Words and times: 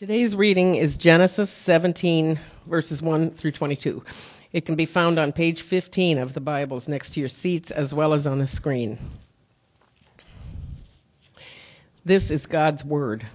Today's 0.00 0.34
reading 0.34 0.76
is 0.76 0.96
Genesis 0.96 1.50
17, 1.50 2.38
verses 2.66 3.02
1 3.02 3.32
through 3.32 3.50
22. 3.50 4.02
It 4.50 4.64
can 4.64 4.74
be 4.74 4.86
found 4.86 5.18
on 5.18 5.30
page 5.30 5.60
15 5.60 6.16
of 6.16 6.32
the 6.32 6.40
Bibles 6.40 6.88
next 6.88 7.10
to 7.10 7.20
your 7.20 7.28
seats 7.28 7.70
as 7.70 7.92
well 7.92 8.14
as 8.14 8.26
on 8.26 8.38
the 8.38 8.46
screen. 8.46 8.98
This 12.02 12.30
is 12.30 12.46
God's 12.46 12.82
Word. 12.82 13.26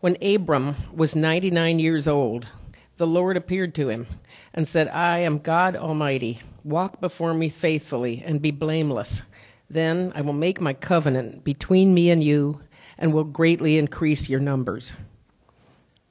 When 0.00 0.16
Abram 0.20 0.74
was 0.92 1.14
99 1.14 1.78
years 1.78 2.08
old, 2.08 2.48
the 2.96 3.06
Lord 3.06 3.36
appeared 3.36 3.72
to 3.76 3.90
him 3.90 4.08
and 4.52 4.66
said, 4.66 4.88
I 4.88 5.18
am 5.18 5.38
God 5.38 5.76
Almighty. 5.76 6.40
Walk 6.64 7.00
before 7.00 7.32
me 7.32 7.48
faithfully 7.48 8.24
and 8.26 8.42
be 8.42 8.50
blameless. 8.50 9.22
Then 9.70 10.10
I 10.16 10.22
will 10.22 10.32
make 10.32 10.60
my 10.60 10.74
covenant 10.74 11.44
between 11.44 11.94
me 11.94 12.10
and 12.10 12.24
you 12.24 12.58
and 12.98 13.12
will 13.12 13.22
greatly 13.22 13.78
increase 13.78 14.28
your 14.28 14.40
numbers. 14.40 14.94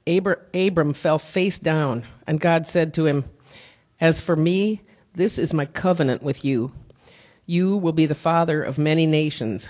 Abram 0.06 0.94
fell 0.94 1.18
face 1.18 1.58
down, 1.58 2.04
and 2.26 2.40
God 2.40 2.66
said 2.66 2.94
to 2.94 3.06
him, 3.06 3.24
As 4.00 4.20
for 4.20 4.36
me, 4.36 4.80
this 5.12 5.38
is 5.38 5.52
my 5.54 5.66
covenant 5.66 6.22
with 6.22 6.44
you. 6.44 6.72
You 7.46 7.76
will 7.76 7.92
be 7.92 8.06
the 8.06 8.14
father 8.14 8.62
of 8.62 8.78
many 8.78 9.06
nations. 9.06 9.68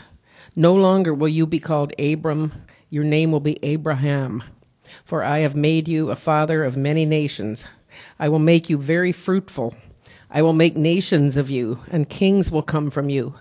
No 0.55 0.75
longer 0.75 1.15
will 1.15 1.29
you 1.29 1.47
be 1.47 1.59
called 1.59 1.98
Abram, 1.98 2.53
your 2.91 3.05
name 3.05 3.33
will 3.33 3.41
be 3.41 3.59
Abraham. 3.62 4.43
For 5.05 5.23
I 5.23 5.39
have 5.41 5.56
made 5.56 5.89
you 5.89 6.11
a 6.11 6.16
father 6.16 6.65
of 6.65 6.77
many 6.77 7.06
nations. 7.06 7.67
I 8.19 8.28
will 8.28 8.39
make 8.39 8.69
you 8.69 8.78
very 8.78 9.12
fruitful. 9.12 9.75
I 10.31 10.42
will 10.42 10.53
make 10.53 10.77
nations 10.77 11.37
of 11.37 11.51
you, 11.51 11.78
and 11.91 12.09
kings 12.09 12.51
will 12.51 12.62
come 12.62 12.91
from 12.91 13.09
you. 13.09 13.34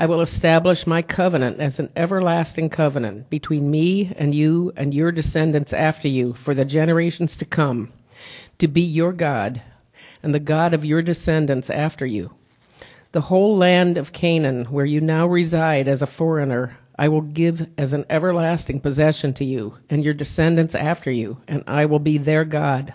I 0.00 0.06
will 0.06 0.22
establish 0.22 0.86
my 0.86 1.02
covenant 1.02 1.60
as 1.60 1.78
an 1.78 1.90
everlasting 1.94 2.70
covenant 2.70 3.28
between 3.28 3.70
me 3.70 4.14
and 4.16 4.34
you 4.34 4.72
and 4.74 4.94
your 4.94 5.12
descendants 5.12 5.74
after 5.74 6.08
you 6.08 6.32
for 6.32 6.54
the 6.54 6.64
generations 6.64 7.36
to 7.36 7.44
come, 7.44 7.92
to 8.60 8.66
be 8.66 8.80
your 8.80 9.12
God 9.12 9.60
and 10.22 10.32
the 10.32 10.40
God 10.40 10.72
of 10.72 10.86
your 10.86 11.02
descendants 11.02 11.68
after 11.68 12.06
you. 12.06 12.30
The 13.12 13.20
whole 13.20 13.58
land 13.58 13.98
of 13.98 14.14
Canaan, 14.14 14.64
where 14.70 14.86
you 14.86 15.02
now 15.02 15.26
reside 15.26 15.86
as 15.86 16.00
a 16.00 16.06
foreigner, 16.06 16.78
I 16.98 17.08
will 17.08 17.20
give 17.20 17.68
as 17.76 17.92
an 17.92 18.06
everlasting 18.08 18.80
possession 18.80 19.34
to 19.34 19.44
you 19.44 19.74
and 19.90 20.02
your 20.02 20.14
descendants 20.14 20.74
after 20.74 21.10
you, 21.10 21.42
and 21.46 21.62
I 21.66 21.84
will 21.84 21.98
be 21.98 22.16
their 22.16 22.46
God. 22.46 22.94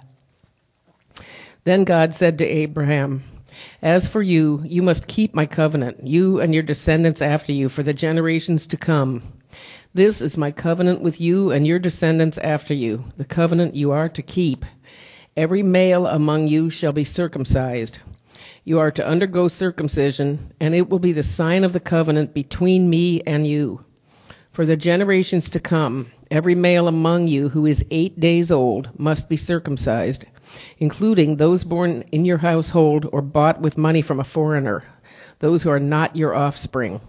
Then 1.66 1.84
God 1.84 2.16
said 2.16 2.40
to 2.40 2.46
Abraham, 2.46 3.22
as 3.82 4.08
for 4.08 4.22
you, 4.22 4.62
you 4.66 4.82
must 4.82 5.08
keep 5.08 5.36
my 5.36 5.46
covenant, 5.46 6.06
you 6.06 6.40
and 6.40 6.54
your 6.54 6.64
descendants 6.64 7.22
after 7.22 7.52
you, 7.52 7.70
for 7.70 7.84
the 7.84 7.94
generations 7.94 8.68
to 8.68 8.78
come. 8.78 9.24
This 9.94 10.22
is 10.22 10.38
my 10.38 10.52
covenant 10.52 11.02
with 11.02 11.22
you 11.22 11.52
and 11.52 11.66
your 11.66 11.80
descendants 11.80 12.38
after 12.40 12.74
you, 12.74 13.04
the 13.16 13.26
covenant 13.26 13.76
you 13.76 13.92
are 13.92 14.10
to 14.10 14.22
keep. 14.22 14.66
Every 15.38 15.64
male 15.64 16.08
among 16.08 16.48
you 16.48 16.70
shall 16.70 16.92
be 16.92 17.04
circumcised. 17.04 18.00
You 18.66 18.80
are 18.80 18.92
to 18.92 19.08
undergo 19.08 19.48
circumcision, 19.48 20.52
and 20.60 20.74
it 20.74 20.90
will 20.90 21.00
be 21.00 21.12
the 21.12 21.24
sign 21.24 21.64
of 21.64 21.72
the 21.72 21.80
covenant 21.80 22.34
between 22.34 22.90
me 22.90 23.22
and 23.22 23.46
you. 23.46 23.86
For 24.52 24.66
the 24.66 24.78
generations 24.78 25.50
to 25.52 25.60
come, 25.60 26.12
every 26.32 26.56
male 26.56 26.88
among 26.88 27.28
you 27.28 27.50
who 27.50 27.66
is 27.66 27.86
eight 27.92 28.20
days 28.20 28.52
old 28.52 28.90
must 29.00 29.30
be 29.30 29.38
circumcised 29.38 30.26
including 30.78 31.36
those 31.36 31.64
born 31.64 32.04
in 32.12 32.26
your 32.26 32.40
household 32.40 33.08
or 33.12 33.22
bought 33.22 33.62
with 33.62 33.78
money 33.78 34.02
from 34.02 34.20
a 34.20 34.24
foreigner, 34.24 34.84
those 35.40 35.64
who 35.64 35.70
are 35.70 35.80
not 35.80 36.16
your 36.16 36.34
offspring. 36.34 37.02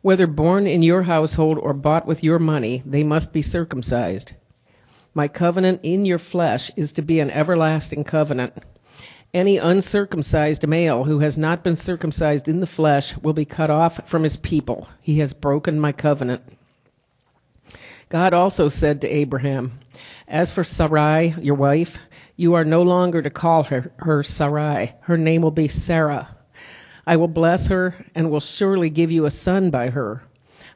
Whether 0.00 0.26
born 0.26 0.66
in 0.66 0.82
your 0.82 1.02
household 1.02 1.58
or 1.58 1.72
bought 1.72 2.06
with 2.06 2.22
your 2.22 2.38
money, 2.38 2.82
they 2.86 3.02
must 3.02 3.32
be 3.32 3.42
circumcised. 3.42 4.32
My 5.14 5.26
covenant 5.26 5.80
in 5.82 6.04
your 6.04 6.18
flesh 6.18 6.70
is 6.76 6.92
to 6.92 7.02
be 7.02 7.18
an 7.18 7.30
everlasting 7.30 8.04
covenant. 8.04 8.54
Any 9.34 9.58
uncircumcised 9.58 10.66
male 10.66 11.04
who 11.04 11.18
has 11.18 11.36
not 11.36 11.62
been 11.62 11.76
circumcised 11.76 12.48
in 12.48 12.60
the 12.60 12.66
flesh 12.66 13.16
will 13.18 13.34
be 13.34 13.44
cut 13.44 13.68
off 13.68 14.08
from 14.08 14.22
his 14.22 14.36
people. 14.36 14.88
He 15.00 15.18
has 15.18 15.34
broken 15.34 15.78
my 15.78 15.92
covenant. 15.92 16.42
God 18.08 18.32
also 18.32 18.70
said 18.70 19.02
to 19.02 19.08
Abraham, 19.08 19.72
As 20.26 20.50
for 20.50 20.64
Sarai, 20.64 21.34
your 21.40 21.56
wife, 21.56 21.98
you 22.38 22.54
are 22.54 22.64
no 22.64 22.82
longer 22.82 23.20
to 23.20 23.30
call 23.30 23.64
her, 23.64 23.90
her 23.96 24.22
Sarai. 24.22 24.92
Her 25.00 25.18
name 25.18 25.42
will 25.42 25.50
be 25.50 25.66
Sarah. 25.66 26.36
I 27.04 27.16
will 27.16 27.26
bless 27.26 27.66
her 27.66 28.06
and 28.14 28.30
will 28.30 28.38
surely 28.38 28.90
give 28.90 29.10
you 29.10 29.26
a 29.26 29.30
son 29.30 29.70
by 29.70 29.90
her. 29.90 30.22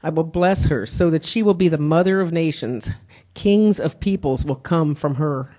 I 0.02 0.10
will 0.10 0.24
bless 0.24 0.64
her 0.66 0.86
so 0.86 1.08
that 1.10 1.24
she 1.24 1.40
will 1.40 1.54
be 1.54 1.68
the 1.68 1.78
mother 1.78 2.20
of 2.20 2.32
nations. 2.32 2.90
Kings 3.34 3.78
of 3.78 4.00
peoples 4.00 4.44
will 4.44 4.56
come 4.56 4.96
from 4.96 5.14
her. 5.14 5.50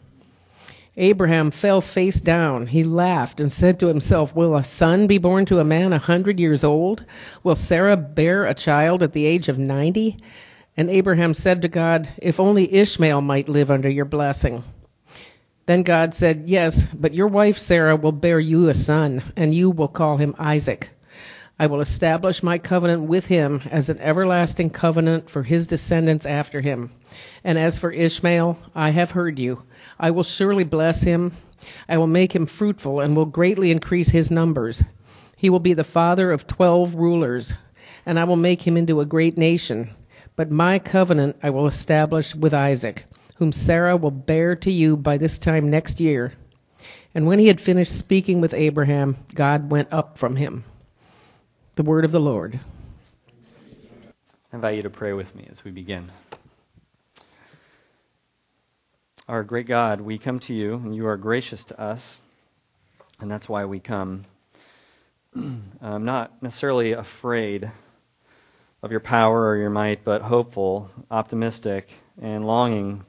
Abraham 0.98 1.52
fell 1.52 1.80
face 1.80 2.20
down. 2.20 2.68
He 2.68 2.84
laughed 2.84 3.40
and 3.40 3.50
said 3.50 3.80
to 3.80 3.88
himself, 3.88 4.36
Will 4.36 4.58
a 4.58 4.64
son 4.64 5.08
be 5.08 5.18
born 5.18 5.46
to 5.46 5.60
a 5.60 5.64
man 5.64 5.94
a 5.94 6.00
hundred 6.00 6.38
years 6.38 6.66
old? 6.66 7.06
Will 7.44 7.56
Sarah 7.56 7.96
bear 7.96 8.44
a 8.44 8.54
child 8.54 9.02
at 9.04 9.14
the 9.14 9.26
age 9.26 9.48
of 9.48 9.58
ninety? 9.58 10.18
And 10.76 10.90
Abraham 10.90 11.34
said 11.34 11.62
to 11.62 11.70
God, 11.70 12.10
If 12.18 12.42
only 12.42 12.74
Ishmael 12.74 13.22
might 13.22 13.48
live 13.48 13.72
under 13.72 13.90
your 13.90 14.06
blessing. 14.06 14.64
Then 15.66 15.84
God 15.84 16.14
said, 16.14 16.44
Yes, 16.46 16.94
but 16.94 17.14
your 17.14 17.28
wife 17.28 17.58
Sarah 17.58 17.96
will 17.96 18.12
bear 18.12 18.40
you 18.40 18.68
a 18.68 18.74
son, 18.74 19.24
and 19.38 19.54
you 19.56 19.70
will 19.70 19.88
call 19.88 20.18
him 20.18 20.36
Isaac. 20.38 20.90
I 21.58 21.68
will 21.68 21.80
establish 21.80 22.44
my 22.44 22.58
covenant 22.58 23.08
with 23.08 23.28
him 23.28 23.62
as 23.72 23.88
an 23.88 24.00
everlasting 24.00 24.72
covenant 24.72 25.30
for 25.30 25.44
his 25.44 25.68
descendants 25.68 26.26
after 26.26 26.60
him. 26.60 26.92
And 27.44 27.58
as 27.58 27.80
for 27.80 27.92
Ishmael, 27.92 28.58
I 28.76 28.90
have 28.90 29.12
heard 29.12 29.40
you. 29.40 29.64
I 30.00 30.12
will 30.12 30.24
surely 30.24 30.66
bless 30.66 31.04
him. 31.04 31.32
I 31.88 31.98
will 31.98 32.08
make 32.08 32.36
him 32.36 32.46
fruitful 32.46 33.00
and 33.00 33.16
will 33.16 33.26
greatly 33.26 33.72
increase 33.72 34.10
his 34.10 34.32
numbers. 34.32 34.84
He 35.38 35.50
will 35.50 35.60
be 35.60 35.74
the 35.74 35.86
father 35.86 36.32
of 36.32 36.48
twelve 36.48 36.96
rulers, 36.96 37.54
and 38.06 38.20
I 38.20 38.26
will 38.26 38.36
make 38.36 38.64
him 38.64 38.76
into 38.76 39.00
a 39.00 39.06
great 39.06 39.38
nation. 39.38 39.92
But 40.36 40.52
my 40.52 40.80
covenant 40.80 41.38
I 41.42 41.52
will 41.52 41.68
establish 41.68 42.36
with 42.36 42.54
Isaac 42.54 43.06
whom 43.44 43.52
Sarah 43.52 43.98
will 43.98 44.10
bear 44.10 44.56
to 44.56 44.72
you 44.72 44.96
by 44.96 45.18
this 45.18 45.38
time 45.38 45.70
next 45.70 46.00
year. 46.00 46.32
And 47.14 47.28
when 47.28 47.40
he 47.40 47.48
had 47.48 47.60
finished 47.60 47.92
speaking 47.92 48.40
with 48.40 48.54
Abraham, 48.54 49.18
God 49.36 49.70
went 49.70 49.92
up 49.92 50.18
from 50.18 50.38
him. 50.38 50.64
The 51.76 51.84
word 51.84 52.06
of 52.06 52.14
the 52.14 52.22
Lord. 52.22 52.62
I 54.54 54.56
invite 54.56 54.78
you 54.78 54.82
to 54.84 54.90
pray 54.90 55.12
with 55.12 55.36
me 55.36 55.46
as 55.52 55.66
we 55.66 55.72
begin. 55.72 56.10
Our 59.28 59.44
great 59.44 59.68
God, 59.68 60.00
we 60.00 60.18
come 60.18 60.40
to 60.40 60.54
you, 60.54 60.76
and 60.76 60.96
you 60.96 61.06
are 61.06 61.18
gracious 61.18 61.66
to 61.66 61.78
us, 61.78 62.22
and 63.20 63.30
that's 63.30 63.50
why 63.50 63.66
we 63.66 63.82
come. 63.82 64.24
I'm 65.36 66.06
not 66.06 66.42
necessarily 66.42 66.94
afraid 66.94 67.70
of 68.82 68.92
your 68.92 69.02
power 69.02 69.50
or 69.50 69.58
your 69.58 69.70
might, 69.70 70.06
but 70.06 70.22
hopeful, 70.22 70.90
optimistic, 71.12 71.90
and 72.22 72.48
longing 72.48 73.04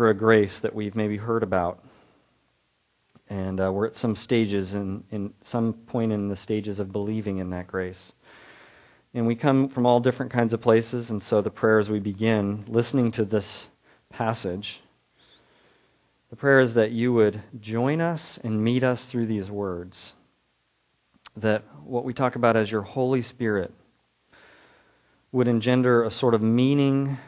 for 0.00 0.08
a 0.08 0.14
grace 0.14 0.60
that 0.60 0.74
we've 0.74 0.96
maybe 0.96 1.18
heard 1.18 1.42
about. 1.42 1.84
And 3.28 3.60
uh, 3.60 3.70
we're 3.70 3.84
at 3.84 3.94
some 3.94 4.16
stages, 4.16 4.72
in, 4.72 5.04
in 5.10 5.34
some 5.44 5.74
point 5.74 6.10
in 6.10 6.28
the 6.28 6.36
stages 6.36 6.80
of 6.80 6.90
believing 6.90 7.36
in 7.36 7.50
that 7.50 7.66
grace. 7.66 8.14
And 9.12 9.26
we 9.26 9.34
come 9.34 9.68
from 9.68 9.84
all 9.84 10.00
different 10.00 10.32
kinds 10.32 10.54
of 10.54 10.62
places, 10.62 11.10
and 11.10 11.22
so 11.22 11.42
the 11.42 11.50
prayer 11.50 11.78
as 11.78 11.90
we 11.90 12.00
begin, 12.00 12.64
listening 12.66 13.10
to 13.10 13.26
this 13.26 13.68
passage, 14.08 14.80
the 16.30 16.36
prayer 16.36 16.60
is 16.60 16.72
that 16.72 16.92
you 16.92 17.12
would 17.12 17.42
join 17.60 18.00
us 18.00 18.38
and 18.42 18.64
meet 18.64 18.82
us 18.82 19.04
through 19.04 19.26
these 19.26 19.50
words. 19.50 20.14
That 21.36 21.62
what 21.84 22.04
we 22.04 22.14
talk 22.14 22.36
about 22.36 22.56
as 22.56 22.70
your 22.70 22.80
Holy 22.80 23.20
Spirit 23.20 23.74
would 25.30 25.46
engender 25.46 26.02
a 26.02 26.10
sort 26.10 26.32
of 26.32 26.40
meaning 26.40 27.18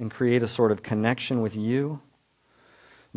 and 0.00 0.10
create 0.10 0.42
a 0.42 0.48
sort 0.48 0.72
of 0.72 0.82
connection 0.82 1.40
with 1.40 1.54
you 1.54 2.00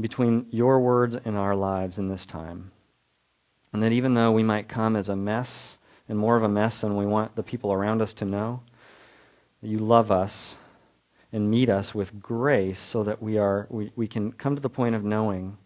between 0.01 0.45
your 0.49 0.79
words 0.79 1.17
and 1.25 1.37
our 1.37 1.55
lives 1.55 1.97
in 1.97 2.09
this 2.09 2.25
time. 2.25 2.71
And 3.71 3.83
that 3.83 3.91
even 3.91 4.13
though 4.13 4.31
we 4.31 4.43
might 4.43 4.67
come 4.67 4.95
as 4.95 5.09
a 5.09 5.15
mess 5.15 5.77
and 6.07 6.17
more 6.17 6.35
of 6.35 6.43
a 6.43 6.49
mess 6.49 6.81
than 6.81 6.95
we 6.95 7.05
want 7.05 7.35
the 7.35 7.43
people 7.43 7.71
around 7.71 8.01
us 8.01 8.13
to 8.13 8.25
know, 8.25 8.61
you 9.61 9.77
love 9.77 10.11
us 10.11 10.57
and 11.31 11.51
meet 11.51 11.69
us 11.69 11.93
with 11.93 12.19
grace 12.19 12.79
so 12.79 13.03
that 13.03 13.21
we, 13.21 13.37
are, 13.37 13.67
we, 13.69 13.91
we 13.95 14.07
can 14.07 14.31
come 14.31 14.55
to 14.55 14.61
the 14.61 14.69
point 14.69 14.95
of 14.95 15.03
knowing 15.03 15.57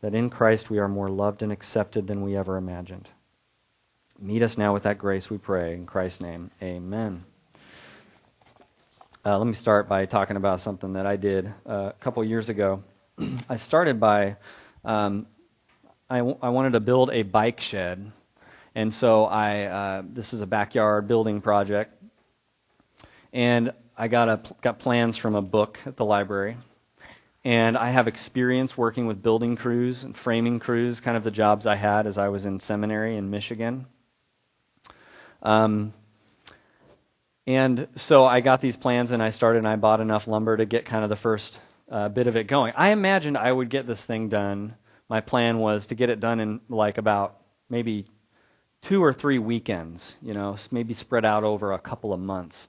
that 0.00 0.14
in 0.14 0.28
Christ 0.28 0.70
we 0.70 0.78
are 0.78 0.88
more 0.88 1.08
loved 1.08 1.42
and 1.42 1.52
accepted 1.52 2.08
than 2.08 2.22
we 2.22 2.36
ever 2.36 2.56
imagined. 2.56 3.08
Meet 4.18 4.42
us 4.42 4.58
now 4.58 4.72
with 4.72 4.82
that 4.82 4.98
grace, 4.98 5.30
we 5.30 5.38
pray. 5.38 5.74
In 5.74 5.86
Christ's 5.86 6.20
name, 6.20 6.50
amen. 6.60 7.24
Uh, 9.24 9.38
let 9.38 9.46
me 9.46 9.52
start 9.52 9.88
by 9.88 10.04
talking 10.04 10.36
about 10.36 10.60
something 10.60 10.94
that 10.94 11.06
I 11.06 11.14
did 11.14 11.52
uh, 11.68 11.90
a 11.90 11.94
couple 12.00 12.24
years 12.24 12.48
ago. 12.48 12.82
I 13.48 13.56
started 13.56 14.00
by, 14.00 14.36
um, 14.84 15.26
I, 16.08 16.20
wanted 16.20 16.72
to 16.74 16.80
build 16.80 17.10
a 17.10 17.22
bike 17.22 17.60
shed. 17.60 18.12
And 18.74 18.92
so 18.92 19.24
I, 19.24 19.64
uh, 19.64 20.02
this 20.06 20.32
is 20.32 20.40
a 20.40 20.46
backyard 20.46 21.08
building 21.08 21.40
project. 21.40 21.94
And 23.32 23.72
I 23.96 24.08
got, 24.08 24.28
a, 24.28 24.40
got 24.60 24.78
plans 24.78 25.16
from 25.16 25.34
a 25.34 25.42
book 25.42 25.78
at 25.86 25.96
the 25.96 26.04
library. 26.04 26.56
And 27.44 27.76
I 27.76 27.90
have 27.90 28.06
experience 28.06 28.76
working 28.76 29.06
with 29.06 29.22
building 29.22 29.56
crews 29.56 30.04
and 30.04 30.16
framing 30.16 30.58
crews, 30.58 31.00
kind 31.00 31.16
of 31.16 31.24
the 31.24 31.30
jobs 31.30 31.66
I 31.66 31.76
had 31.76 32.06
as 32.06 32.18
I 32.18 32.28
was 32.28 32.44
in 32.44 32.60
seminary 32.60 33.16
in 33.16 33.30
Michigan. 33.30 33.86
Um, 35.42 35.92
and 37.46 37.88
so 37.96 38.24
I 38.24 38.40
got 38.40 38.60
these 38.60 38.76
plans 38.76 39.10
and 39.10 39.22
I 39.22 39.30
started 39.30 39.58
and 39.58 39.68
I 39.68 39.76
bought 39.76 40.00
enough 40.00 40.28
lumber 40.28 40.56
to 40.56 40.64
get 40.64 40.84
kind 40.84 41.02
of 41.02 41.10
the 41.10 41.16
first 41.16 41.58
uh, 41.92 42.08
bit 42.08 42.26
of 42.26 42.36
it 42.36 42.46
going. 42.46 42.72
I 42.76 42.88
imagined 42.88 43.36
I 43.36 43.52
would 43.52 43.68
get 43.68 43.86
this 43.86 44.04
thing 44.04 44.28
done. 44.30 44.74
My 45.08 45.20
plan 45.20 45.58
was 45.58 45.86
to 45.86 45.94
get 45.94 46.08
it 46.08 46.20
done 46.20 46.40
in 46.40 46.60
like 46.68 46.96
about 46.96 47.36
maybe 47.68 48.06
two 48.80 49.04
or 49.04 49.12
three 49.12 49.38
weekends, 49.38 50.16
you 50.22 50.32
know, 50.32 50.56
maybe 50.70 50.94
spread 50.94 51.24
out 51.24 51.44
over 51.44 51.72
a 51.72 51.78
couple 51.78 52.12
of 52.12 52.18
months. 52.18 52.68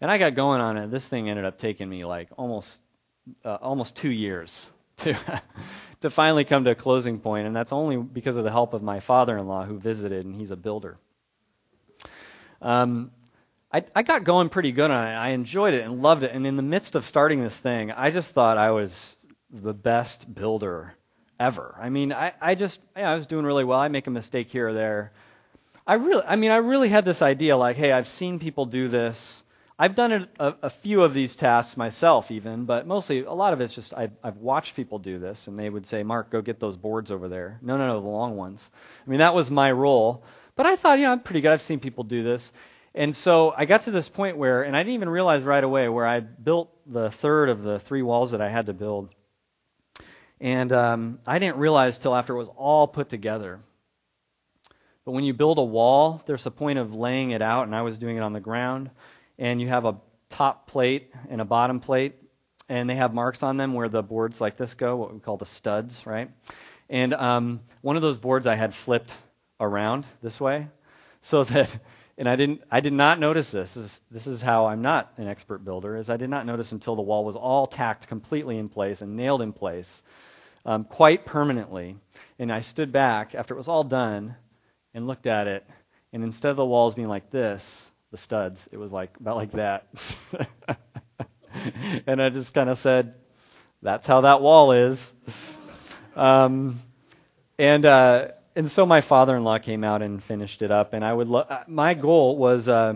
And 0.00 0.10
I 0.10 0.18
got 0.18 0.34
going 0.34 0.60
on 0.60 0.76
it. 0.76 0.90
This 0.90 1.08
thing 1.08 1.28
ended 1.28 1.46
up 1.46 1.58
taking 1.58 1.88
me 1.88 2.04
like 2.04 2.28
almost 2.36 2.80
uh, 3.44 3.58
almost 3.62 3.96
two 3.96 4.10
years 4.10 4.68
to 4.98 5.16
to 6.02 6.10
finally 6.10 6.44
come 6.44 6.64
to 6.64 6.70
a 6.70 6.74
closing 6.74 7.18
point, 7.18 7.46
and 7.46 7.56
that's 7.56 7.72
only 7.72 7.96
because 7.96 8.36
of 8.36 8.44
the 8.44 8.50
help 8.50 8.74
of 8.74 8.82
my 8.82 9.00
father-in-law 9.00 9.64
who 9.64 9.78
visited, 9.78 10.24
and 10.26 10.34
he's 10.36 10.50
a 10.50 10.56
builder. 10.56 10.98
Um, 12.62 13.10
I, 13.72 13.84
I 13.94 14.02
got 14.02 14.24
going 14.24 14.48
pretty 14.48 14.72
good 14.72 14.90
on 14.90 15.06
it. 15.06 15.12
I 15.12 15.28
enjoyed 15.28 15.74
it 15.74 15.84
and 15.84 16.02
loved 16.02 16.24
it. 16.24 16.32
And 16.32 16.46
in 16.46 16.56
the 16.56 16.62
midst 16.62 16.96
of 16.96 17.04
starting 17.04 17.42
this 17.42 17.58
thing, 17.58 17.92
I 17.92 18.10
just 18.10 18.32
thought 18.32 18.58
I 18.58 18.70
was 18.70 19.16
the 19.50 19.74
best 19.74 20.34
builder 20.34 20.94
ever. 21.38 21.76
I 21.80 21.88
mean, 21.88 22.12
I, 22.12 22.32
I 22.40 22.54
just, 22.54 22.80
yeah, 22.96 23.10
I 23.10 23.14
was 23.14 23.26
doing 23.26 23.44
really 23.44 23.64
well. 23.64 23.78
I 23.78 23.88
make 23.88 24.06
a 24.06 24.10
mistake 24.10 24.50
here 24.50 24.68
or 24.68 24.72
there. 24.72 25.12
I 25.86 25.94
really, 25.94 26.22
I 26.26 26.36
mean, 26.36 26.50
I 26.50 26.56
really 26.56 26.88
had 26.88 27.04
this 27.04 27.22
idea 27.22 27.56
like, 27.56 27.76
hey, 27.76 27.92
I've 27.92 28.08
seen 28.08 28.38
people 28.38 28.66
do 28.66 28.88
this. 28.88 29.44
I've 29.78 29.94
done 29.94 30.12
it, 30.12 30.28
a, 30.38 30.54
a, 30.62 30.70
few 30.70 31.02
of 31.02 31.14
these 31.14 31.34
tasks 31.34 31.74
myself, 31.74 32.30
even, 32.30 32.66
but 32.66 32.86
mostly 32.86 33.20
a 33.20 33.32
lot 33.32 33.54
of 33.54 33.62
it's 33.62 33.74
just 33.74 33.94
I've, 33.96 34.12
I've, 34.22 34.36
watched 34.36 34.76
people 34.76 34.98
do 34.98 35.18
this, 35.18 35.48
and 35.48 35.58
they 35.58 35.70
would 35.70 35.86
say, 35.86 36.02
"Marc, 36.02 36.28
go 36.28 36.42
get 36.42 36.60
those 36.60 36.76
boards 36.76 37.10
over 37.10 37.28
there." 37.28 37.58
No, 37.62 37.78
no, 37.78 37.86
no, 37.86 37.98
the 37.98 38.06
long 38.06 38.36
ones. 38.36 38.68
I 39.06 39.08
mean, 39.08 39.20
that 39.20 39.32
was 39.32 39.50
my 39.50 39.72
role. 39.72 40.22
But 40.54 40.66
I 40.66 40.76
thought, 40.76 40.98
you 40.98 41.06
know, 41.06 41.12
I'm 41.12 41.20
pretty 41.20 41.40
good. 41.40 41.50
I've 41.50 41.62
seen 41.62 41.80
people 41.80 42.04
do 42.04 42.22
this, 42.22 42.52
and 42.94 43.14
so 43.14 43.54
I 43.56 43.64
got 43.66 43.82
to 43.82 43.90
this 43.90 44.08
point 44.08 44.36
where, 44.36 44.62
and 44.62 44.76
I 44.76 44.80
didn't 44.82 44.94
even 44.94 45.08
realize 45.08 45.44
right 45.44 45.62
away, 45.62 45.88
where 45.88 46.06
I 46.06 46.20
built 46.20 46.70
the 46.86 47.10
third 47.10 47.48
of 47.48 47.62
the 47.62 47.78
three 47.78 48.02
walls 48.02 48.32
that 48.32 48.40
I 48.40 48.48
had 48.48 48.66
to 48.66 48.72
build. 48.72 49.14
And 50.40 50.72
um, 50.72 51.20
I 51.26 51.38
didn't 51.38 51.58
realize 51.58 51.98
till 51.98 52.14
after 52.14 52.34
it 52.34 52.38
was 52.38 52.48
all 52.56 52.88
put 52.88 53.08
together. 53.08 53.60
But 55.04 55.12
when 55.12 55.24
you 55.24 55.32
build 55.32 55.58
a 55.58 55.62
wall, 55.64 56.22
there's 56.26 56.46
a 56.46 56.50
point 56.50 56.78
of 56.78 56.94
laying 56.94 57.30
it 57.30 57.42
out, 57.42 57.66
and 57.66 57.74
I 57.74 57.82
was 57.82 57.98
doing 57.98 58.16
it 58.16 58.20
on 58.20 58.32
the 58.32 58.40
ground. 58.40 58.90
And 59.38 59.60
you 59.60 59.68
have 59.68 59.84
a 59.84 59.96
top 60.28 60.66
plate 60.66 61.12
and 61.28 61.40
a 61.40 61.44
bottom 61.44 61.80
plate, 61.80 62.14
and 62.68 62.88
they 62.90 62.96
have 62.96 63.14
marks 63.14 63.42
on 63.42 63.56
them 63.56 63.72
where 63.74 63.88
the 63.88 64.02
boards 64.02 64.40
like 64.40 64.56
this 64.56 64.74
go, 64.74 64.96
what 64.96 65.12
we 65.12 65.20
call 65.20 65.36
the 65.36 65.46
studs, 65.46 66.06
right? 66.06 66.30
And 66.88 67.14
um, 67.14 67.60
one 67.82 67.96
of 67.96 68.02
those 68.02 68.18
boards 68.18 68.46
I 68.46 68.56
had 68.56 68.74
flipped 68.74 69.12
around 69.60 70.06
this 70.22 70.40
way 70.40 70.68
so 71.20 71.44
that 71.44 71.78
and 72.20 72.28
I 72.28 72.36
didn't 72.36 72.62
I 72.70 72.80
did 72.80 72.92
not 72.92 73.18
notice 73.18 73.50
this. 73.50 73.72
this. 73.72 73.84
is, 73.84 74.00
this 74.10 74.26
is 74.26 74.42
how 74.42 74.66
I'm 74.66 74.82
not 74.82 75.10
an 75.16 75.26
expert 75.26 75.64
builder 75.64 75.96
is 75.96 76.10
I 76.10 76.18
did 76.18 76.28
not 76.28 76.44
notice 76.44 76.70
until 76.70 76.94
the 76.94 77.02
wall 77.02 77.24
was 77.24 77.34
all 77.34 77.66
tacked 77.66 78.06
completely 78.08 78.58
in 78.58 78.68
place 78.68 79.00
and 79.00 79.16
nailed 79.16 79.40
in 79.40 79.54
place 79.54 80.02
um, 80.66 80.84
quite 80.84 81.24
permanently. 81.24 81.96
And 82.38 82.52
I 82.52 82.60
stood 82.60 82.92
back 82.92 83.34
after 83.34 83.54
it 83.54 83.56
was 83.56 83.68
all 83.68 83.84
done 83.84 84.36
and 84.92 85.06
looked 85.06 85.26
at 85.26 85.46
it, 85.46 85.66
and 86.12 86.22
instead 86.22 86.50
of 86.50 86.56
the 86.56 86.64
walls 86.64 86.94
being 86.94 87.08
like 87.08 87.30
this, 87.30 87.90
the 88.10 88.18
studs, 88.18 88.68
it 88.70 88.76
was 88.76 88.92
like 88.92 89.16
about 89.18 89.36
like 89.36 89.52
that. 89.52 89.88
and 92.06 92.20
I 92.20 92.28
just 92.28 92.52
kind 92.52 92.68
of 92.68 92.76
said, 92.76 93.16
"That's 93.80 94.06
how 94.06 94.20
that 94.22 94.42
wall 94.42 94.72
is." 94.72 95.14
Um, 96.14 96.82
and 97.58 97.86
uh, 97.86 98.28
and 98.56 98.70
so 98.70 98.84
my 98.84 99.00
father-in-law 99.00 99.58
came 99.58 99.84
out 99.84 100.02
and 100.02 100.22
finished 100.22 100.62
it 100.62 100.70
up 100.70 100.92
and 100.92 101.04
i 101.04 101.12
would 101.12 101.28
lo- 101.28 101.46
uh, 101.48 101.62
my 101.66 101.94
goal 101.94 102.36
was 102.36 102.68
uh, 102.68 102.94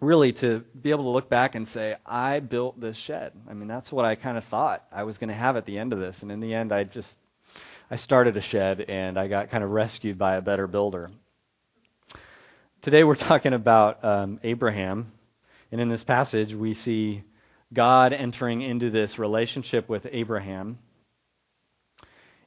really 0.00 0.32
to 0.32 0.64
be 0.80 0.90
able 0.90 1.04
to 1.04 1.10
look 1.10 1.28
back 1.28 1.54
and 1.54 1.66
say 1.66 1.96
i 2.06 2.40
built 2.40 2.80
this 2.80 2.96
shed. 2.96 3.32
I 3.48 3.54
mean 3.54 3.68
that's 3.68 3.92
what 3.92 4.04
i 4.04 4.14
kind 4.14 4.36
of 4.36 4.44
thought 4.44 4.84
i 4.92 5.02
was 5.02 5.18
going 5.18 5.28
to 5.28 5.34
have 5.34 5.56
at 5.56 5.66
the 5.66 5.78
end 5.78 5.92
of 5.92 5.98
this 5.98 6.22
and 6.22 6.32
in 6.32 6.40
the 6.40 6.54
end 6.54 6.72
i 6.72 6.84
just 6.84 7.18
i 7.90 7.96
started 7.96 8.36
a 8.36 8.40
shed 8.40 8.84
and 8.88 9.18
i 9.18 9.28
got 9.28 9.50
kind 9.50 9.64
of 9.64 9.70
rescued 9.70 10.18
by 10.18 10.36
a 10.36 10.42
better 10.42 10.66
builder. 10.66 11.08
Today 12.80 13.04
we're 13.04 13.14
talking 13.14 13.52
about 13.52 14.04
um, 14.04 14.40
abraham 14.42 15.12
and 15.70 15.80
in 15.80 15.88
this 15.88 16.04
passage 16.04 16.54
we 16.54 16.74
see 16.74 17.22
god 17.72 18.12
entering 18.12 18.62
into 18.62 18.90
this 18.90 19.18
relationship 19.18 19.88
with 19.88 20.06
abraham. 20.10 20.78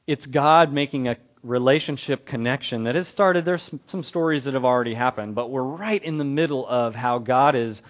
It's 0.06 0.26
god 0.26 0.72
making 0.72 1.08
a 1.08 1.16
relationship 1.46 2.26
connection 2.26 2.84
that 2.84 2.94
has 2.94 3.08
started. 3.08 3.44
There's 3.44 3.70
some 3.86 4.02
stories 4.02 4.44
that 4.44 4.54
have 4.54 4.64
already 4.64 4.94
happened, 4.94 5.34
but 5.34 5.50
we're 5.50 5.62
right 5.62 6.02
in 6.02 6.18
the 6.18 6.24
middle 6.24 6.66
of 6.66 6.96
how 6.96 7.18
God 7.18 7.54
is 7.54 7.82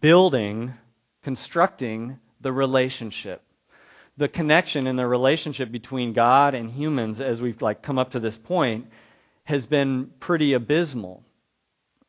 building, 0.00 0.74
constructing 1.22 2.18
the 2.40 2.52
relationship. 2.52 3.42
The 4.16 4.28
connection 4.28 4.86
and 4.86 4.98
the 4.98 5.06
relationship 5.06 5.70
between 5.70 6.12
God 6.12 6.54
and 6.54 6.70
humans 6.70 7.20
as 7.20 7.40
we've 7.40 7.62
like 7.62 7.82
come 7.82 7.98
up 7.98 8.10
to 8.12 8.20
this 8.20 8.36
point 8.36 8.86
has 9.44 9.66
been 9.66 10.10
pretty 10.20 10.52
abysmal 10.52 11.22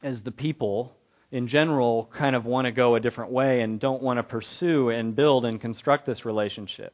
as 0.02 0.24
the 0.24 0.32
people 0.32 0.96
in 1.32 1.48
general 1.48 2.10
kind 2.14 2.36
of 2.36 2.46
want 2.46 2.66
to 2.66 2.72
go 2.72 2.96
a 2.96 3.00
different 3.00 3.32
way 3.32 3.62
and 3.62 3.80
don't 3.80 4.04
want 4.04 4.18
to 4.18 4.24
pursue 4.24 4.90
and 4.90 5.16
build 5.16 5.46
and 5.46 5.60
construct 5.60 6.06
this 6.06 6.26
relationship. 6.26 6.94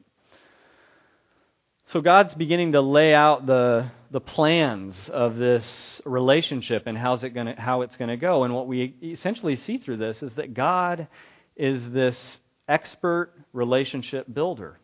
So 1.86 2.02
God's 2.02 2.36
beginning 2.36 2.74
to 2.74 2.82
lay 2.82 3.16
out 3.16 3.48
the, 3.48 3.90
the 4.12 4.22
plans 4.22 5.10
of 5.10 5.38
this 5.38 6.02
relationship 6.06 6.88
and 6.88 6.98
how's 6.98 7.24
it 7.24 7.32
gonna, 7.32 7.60
how 7.60 7.82
it's 7.82 7.96
going 7.96 8.10
to 8.10 8.18
go. 8.18 8.44
And 8.44 8.54
what 8.54 8.68
we 8.68 8.96
essentially 9.04 9.56
see 9.56 9.78
through 9.78 9.98
this 9.98 10.24
is 10.24 10.36
that 10.36 10.54
God 10.54 11.08
is 11.56 11.92
this 11.92 12.40
expert 12.68 13.34
relationship 13.54 14.34
builder 14.34 14.80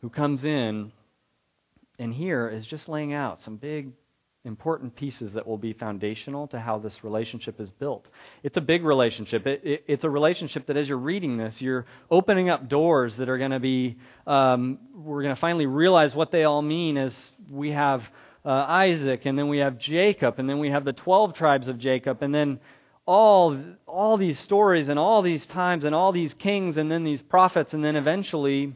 who 0.00 0.10
comes 0.10 0.44
in 0.44 0.92
and 1.98 2.14
here 2.14 2.48
is 2.48 2.66
just 2.66 2.88
laying 2.88 3.12
out 3.12 3.40
some 3.40 3.56
big 3.56 3.92
important 4.44 4.94
pieces 4.94 5.32
that 5.32 5.46
will 5.46 5.56
be 5.56 5.72
foundational 5.72 6.46
to 6.46 6.60
how 6.60 6.78
this 6.78 7.02
relationship 7.02 7.58
is 7.58 7.70
built. 7.70 8.10
It's 8.42 8.58
a 8.58 8.60
big 8.60 8.84
relationship. 8.84 9.46
It, 9.46 9.62
it, 9.64 9.84
it's 9.86 10.04
a 10.04 10.10
relationship 10.10 10.66
that 10.66 10.76
as 10.76 10.88
you're 10.88 10.98
reading 10.98 11.38
this, 11.38 11.62
you're 11.62 11.86
opening 12.10 12.50
up 12.50 12.68
doors 12.68 13.16
that 13.16 13.28
are 13.30 13.38
going 13.38 13.52
to 13.52 13.60
be, 13.60 13.96
um, 14.26 14.78
we're 14.94 15.22
going 15.22 15.34
to 15.34 15.40
finally 15.40 15.66
realize 15.66 16.14
what 16.14 16.30
they 16.30 16.44
all 16.44 16.60
mean 16.60 16.98
as 16.98 17.32
we 17.54 17.70
have 17.70 18.10
uh, 18.44 18.66
Isaac, 18.68 19.24
and 19.24 19.38
then 19.38 19.48
we 19.48 19.58
have 19.58 19.78
Jacob, 19.78 20.38
and 20.38 20.48
then 20.48 20.58
we 20.58 20.70
have 20.70 20.84
the 20.84 20.92
12 20.92 21.32
tribes 21.32 21.68
of 21.68 21.78
Jacob, 21.78 22.22
and 22.22 22.34
then 22.34 22.60
all, 23.06 23.56
all 23.86 24.16
these 24.16 24.38
stories, 24.38 24.88
and 24.88 24.98
all 24.98 25.22
these 25.22 25.46
times, 25.46 25.84
and 25.84 25.94
all 25.94 26.12
these 26.12 26.34
kings, 26.34 26.76
and 26.76 26.90
then 26.90 27.04
these 27.04 27.22
prophets, 27.22 27.72
and 27.72 27.84
then 27.84 27.96
eventually 27.96 28.74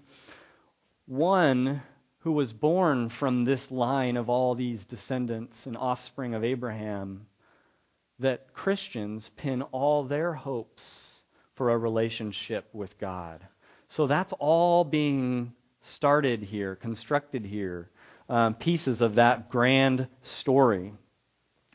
one 1.07 1.83
who 2.21 2.33
was 2.33 2.53
born 2.53 3.09
from 3.09 3.45
this 3.45 3.71
line 3.71 4.17
of 4.17 4.29
all 4.29 4.55
these 4.55 4.85
descendants 4.85 5.67
and 5.67 5.77
offspring 5.77 6.35
of 6.35 6.45
Abraham, 6.45 7.27
that 8.19 8.53
Christians 8.53 9.31
pin 9.37 9.63
all 9.63 10.03
their 10.03 10.35
hopes 10.35 11.23
for 11.55 11.71
a 11.71 11.79
relationship 11.79 12.69
with 12.73 12.99
God. 12.99 13.47
So 13.87 14.07
that's 14.07 14.35
all 14.39 14.85
being 14.85 15.55
started 15.81 16.45
here, 16.45 16.75
constructed 16.75 17.47
here, 17.47 17.91
um, 18.29 18.55
pieces 18.55 19.01
of 19.01 19.15
that 19.15 19.51
grand 19.51 20.09
story, 20.23 20.93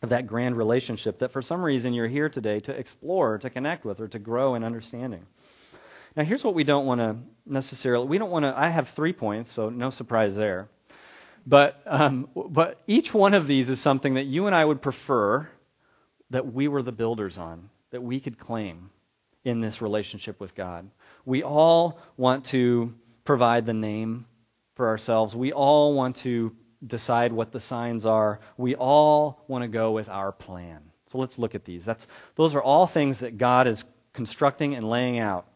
of 0.01 0.09
that 0.09 0.27
grand 0.27 0.57
relationship 0.57 1.19
that 1.19 1.31
for 1.31 1.41
some 1.41 1.63
reason 1.63 1.93
you're 1.93 2.07
here 2.07 2.29
today 2.29 2.59
to 2.59 2.71
explore, 2.71 3.37
to 3.37 3.49
connect 3.49 3.85
with, 3.85 3.99
or 3.99 4.07
to 4.07 4.19
grow 4.19 4.55
in 4.55 4.63
understanding. 4.63 5.25
Now, 6.15 6.23
here's 6.23 6.43
what 6.43 6.53
we 6.53 6.63
don't 6.63 6.85
want 6.85 7.01
to 7.01 7.17
necessarily. 7.45 8.05
We 8.05 8.17
don't 8.17 8.29
want 8.29 8.43
to. 8.43 8.53
I 8.55 8.69
have 8.69 8.89
three 8.89 9.13
points, 9.13 9.51
so 9.51 9.69
no 9.69 9.89
surprise 9.89 10.35
there. 10.35 10.69
But 11.45 11.81
um, 11.85 12.29
but 12.35 12.81
each 12.87 13.13
one 13.13 13.33
of 13.33 13.47
these 13.47 13.69
is 13.69 13.79
something 13.79 14.13
that 14.13 14.25
you 14.25 14.45
and 14.45 14.55
I 14.55 14.63
would 14.63 14.81
prefer 14.81 15.49
that 16.29 16.53
we 16.53 16.67
were 16.67 16.81
the 16.81 16.91
builders 16.91 17.37
on, 17.37 17.69
that 17.91 18.01
we 18.01 18.19
could 18.19 18.37
claim 18.37 18.91
in 19.43 19.59
this 19.59 19.81
relationship 19.81 20.39
with 20.39 20.55
God. 20.55 20.89
We 21.25 21.43
all 21.43 21.99
want 22.15 22.45
to 22.45 22.93
provide 23.23 23.65
the 23.65 23.73
name 23.73 24.25
for 24.75 24.87
ourselves. 24.87 25.35
We 25.35 25.51
all 25.51 25.93
want 25.93 26.17
to 26.17 26.55
decide 26.85 27.31
what 27.31 27.51
the 27.51 27.59
signs 27.59 28.05
are. 28.05 28.39
We 28.57 28.75
all 28.75 29.43
want 29.47 29.63
to 29.63 29.67
go 29.67 29.91
with 29.91 30.09
our 30.09 30.31
plan. 30.31 30.81
So 31.07 31.17
let's 31.17 31.37
look 31.37 31.55
at 31.55 31.65
these. 31.65 31.85
That's, 31.85 32.07
those 32.35 32.55
are 32.55 32.61
all 32.61 32.87
things 32.87 33.19
that 33.19 33.37
God 33.37 33.67
is 33.67 33.85
constructing 34.13 34.75
and 34.75 34.89
laying 34.89 35.19
out. 35.19 35.47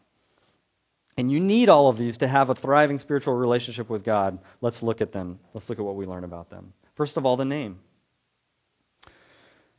And 1.16 1.32
you 1.32 1.40
need 1.40 1.68
all 1.68 1.88
of 1.88 1.98
these 1.98 2.16
to 2.18 2.28
have 2.28 2.48
a 2.48 2.54
thriving 2.54 3.00
spiritual 3.00 3.34
relationship 3.34 3.90
with 3.90 4.04
God. 4.04 4.38
Let's 4.60 4.84
look 4.84 5.00
at 5.00 5.10
them. 5.10 5.40
Let's 5.52 5.68
look 5.68 5.80
at 5.80 5.84
what 5.84 5.96
we 5.96 6.06
learn 6.06 6.22
about 6.22 6.48
them. 6.48 6.72
First 6.94 7.16
of 7.16 7.26
all, 7.26 7.36
the 7.36 7.44
name. 7.44 7.80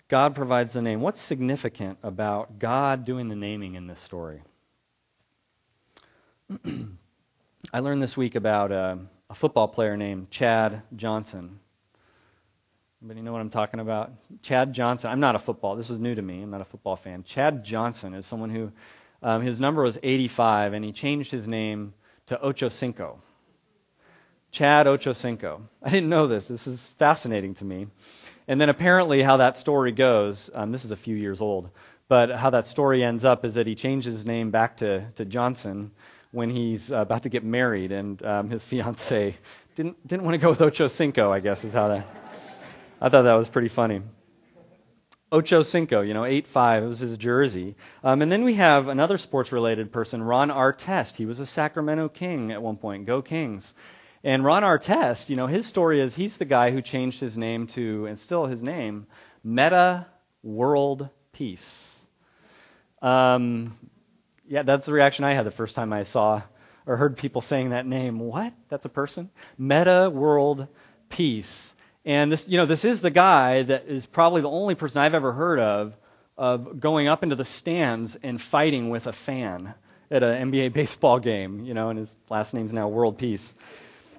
God 0.09 0.35
provides 0.35 0.73
the 0.73 0.81
name. 0.81 1.01
What's 1.01 1.21
significant 1.21 1.97
about 2.03 2.59
God 2.59 3.05
doing 3.05 3.29
the 3.29 3.35
naming 3.35 3.75
in 3.75 3.87
this 3.87 4.01
story? 4.01 4.41
I 7.73 7.79
learned 7.79 8.01
this 8.01 8.17
week 8.17 8.35
about 8.35 8.71
uh, 8.71 8.95
a 9.29 9.35
football 9.35 9.67
player 9.67 9.95
named 9.95 10.31
Chad 10.31 10.81
Johnson. 10.95 11.59
Anybody 13.01 13.21
know 13.21 13.31
what 13.31 13.41
I'm 13.41 13.49
talking 13.49 13.79
about? 13.79 14.11
Chad 14.41 14.73
Johnson. 14.73 15.11
I'm 15.11 15.19
not 15.19 15.35
a 15.35 15.39
football. 15.39 15.75
This 15.75 15.89
is 15.89 15.99
new 15.99 16.15
to 16.15 16.21
me. 16.21 16.41
I'm 16.41 16.49
not 16.49 16.61
a 16.61 16.65
football 16.65 16.95
fan. 16.95 17.23
Chad 17.23 17.63
Johnson 17.63 18.13
is 18.13 18.25
someone 18.25 18.49
who 18.49 18.71
um, 19.21 19.41
his 19.41 19.59
number 19.59 19.83
was 19.83 19.97
85, 20.01 20.73
and 20.73 20.83
he 20.83 20.91
changed 20.91 21.31
his 21.31 21.47
name 21.47 21.93
to 22.27 22.41
Ocho 22.41 22.69
Cinco. 22.69 23.21
Chad 24.51 24.87
Ocho 24.87 25.13
Cinco. 25.13 25.69
I 25.83 25.89
didn't 25.89 26.09
know 26.09 26.25
this. 26.25 26.47
This 26.47 26.65
is 26.65 26.89
fascinating 26.97 27.53
to 27.55 27.65
me. 27.65 27.87
And 28.47 28.59
then 28.59 28.69
apparently, 28.69 29.21
how 29.21 29.37
that 29.37 29.57
story 29.57 29.91
goes. 29.91 30.49
Um, 30.55 30.71
this 30.71 30.83
is 30.83 30.91
a 30.91 30.95
few 30.95 31.15
years 31.15 31.39
old, 31.39 31.69
but 32.07 32.31
how 32.31 32.49
that 32.49 32.65
story 32.65 33.03
ends 33.03 33.23
up 33.23 33.45
is 33.45 33.53
that 33.53 33.67
he 33.67 33.75
changes 33.75 34.15
his 34.15 34.25
name 34.25 34.49
back 34.49 34.77
to, 34.77 35.11
to 35.15 35.23
Johnson 35.23 35.91
when 36.31 36.49
he's 36.49 36.91
uh, 36.91 36.99
about 36.99 37.23
to 37.23 37.29
get 37.29 37.43
married, 37.43 37.91
and 37.91 38.21
um, 38.23 38.49
his 38.49 38.63
fiance 38.63 39.35
didn't 39.75 40.07
didn't 40.07 40.23
want 40.23 40.35
to 40.35 40.39
go 40.39 40.49
with 40.49 40.61
Ocho 40.61 40.87
Cinco. 40.87 41.31
I 41.31 41.39
guess 41.39 41.63
is 41.63 41.73
how 41.73 41.87
that. 41.87 42.07
I 43.01 43.09
thought 43.09 43.23
that 43.23 43.33
was 43.33 43.47
pretty 43.47 43.69
funny. 43.69 44.01
Ocho 45.31 45.61
Cinco, 45.61 46.01
you 46.01 46.13
know, 46.13 46.25
eight 46.25 46.47
five. 46.47 46.83
It 46.83 46.87
was 46.87 46.99
his 46.99 47.17
jersey. 47.17 47.75
Um, 48.03 48.21
and 48.21 48.31
then 48.31 48.43
we 48.43 48.55
have 48.55 48.87
another 48.87 49.17
sports 49.17 49.51
related 49.51 49.91
person, 49.91 50.23
Ron 50.23 50.49
Artest. 50.49 51.17
He 51.17 51.25
was 51.25 51.39
a 51.39 51.45
Sacramento 51.45 52.09
King 52.09 52.51
at 52.51 52.61
one 52.61 52.77
point. 52.77 53.05
Go 53.05 53.21
Kings. 53.21 53.73
And 54.23 54.43
Ron 54.43 54.63
Artest, 54.63 55.29
you 55.29 55.35
know, 55.35 55.47
his 55.47 55.65
story 55.65 56.01
is 56.01 56.15
he's 56.15 56.37
the 56.37 56.45
guy 56.45 56.71
who 56.71 56.81
changed 56.81 57.21
his 57.21 57.37
name 57.37 57.67
to, 57.67 58.05
and 58.05 58.19
still 58.19 58.47
his 58.47 58.61
name, 58.61 59.05
Metta 59.43 60.07
World 60.43 61.09
Peace. 61.31 61.99
Um, 63.01 63.77
yeah, 64.49 64.63
that's 64.63 64.87
the 64.87 64.93
reaction 64.93 65.23
I 65.23 65.33
had 65.33 65.45
the 65.45 65.51
first 65.51 65.75
time 65.75 65.93
I 65.93 66.03
saw 66.03 66.41
or 66.87 66.97
heard 66.97 67.15
people 67.15 67.39
saying 67.39 67.69
that 67.69 67.85
name. 67.85 68.19
What? 68.19 68.51
That's 68.67 68.83
a 68.83 68.89
person? 68.89 69.29
Metta 69.57 70.09
World 70.09 70.67
Peace. 71.09 71.75
And 72.03 72.31
this, 72.31 72.49
you 72.49 72.57
know, 72.57 72.65
this 72.65 72.83
is 72.83 73.01
the 73.01 73.11
guy 73.11 73.61
that 73.61 73.85
is 73.85 74.07
probably 74.07 74.41
the 74.41 74.49
only 74.49 74.73
person 74.73 74.99
I've 74.99 75.13
ever 75.13 75.33
heard 75.33 75.59
of 75.59 75.95
of 76.35 76.79
going 76.79 77.07
up 77.07 77.21
into 77.21 77.35
the 77.35 77.45
stands 77.45 78.17
and 78.23 78.41
fighting 78.41 78.89
with 78.89 79.05
a 79.05 79.11
fan 79.11 79.75
at 80.09 80.23
an 80.23 80.51
NBA 80.51 80.73
baseball 80.73 81.19
game, 81.19 81.63
you 81.63 81.75
know, 81.75 81.89
and 81.89 81.99
his 81.99 82.15
last 82.29 82.53
name's 82.53 82.73
now 82.73 82.87
World 82.87 83.19
Peace. 83.19 83.53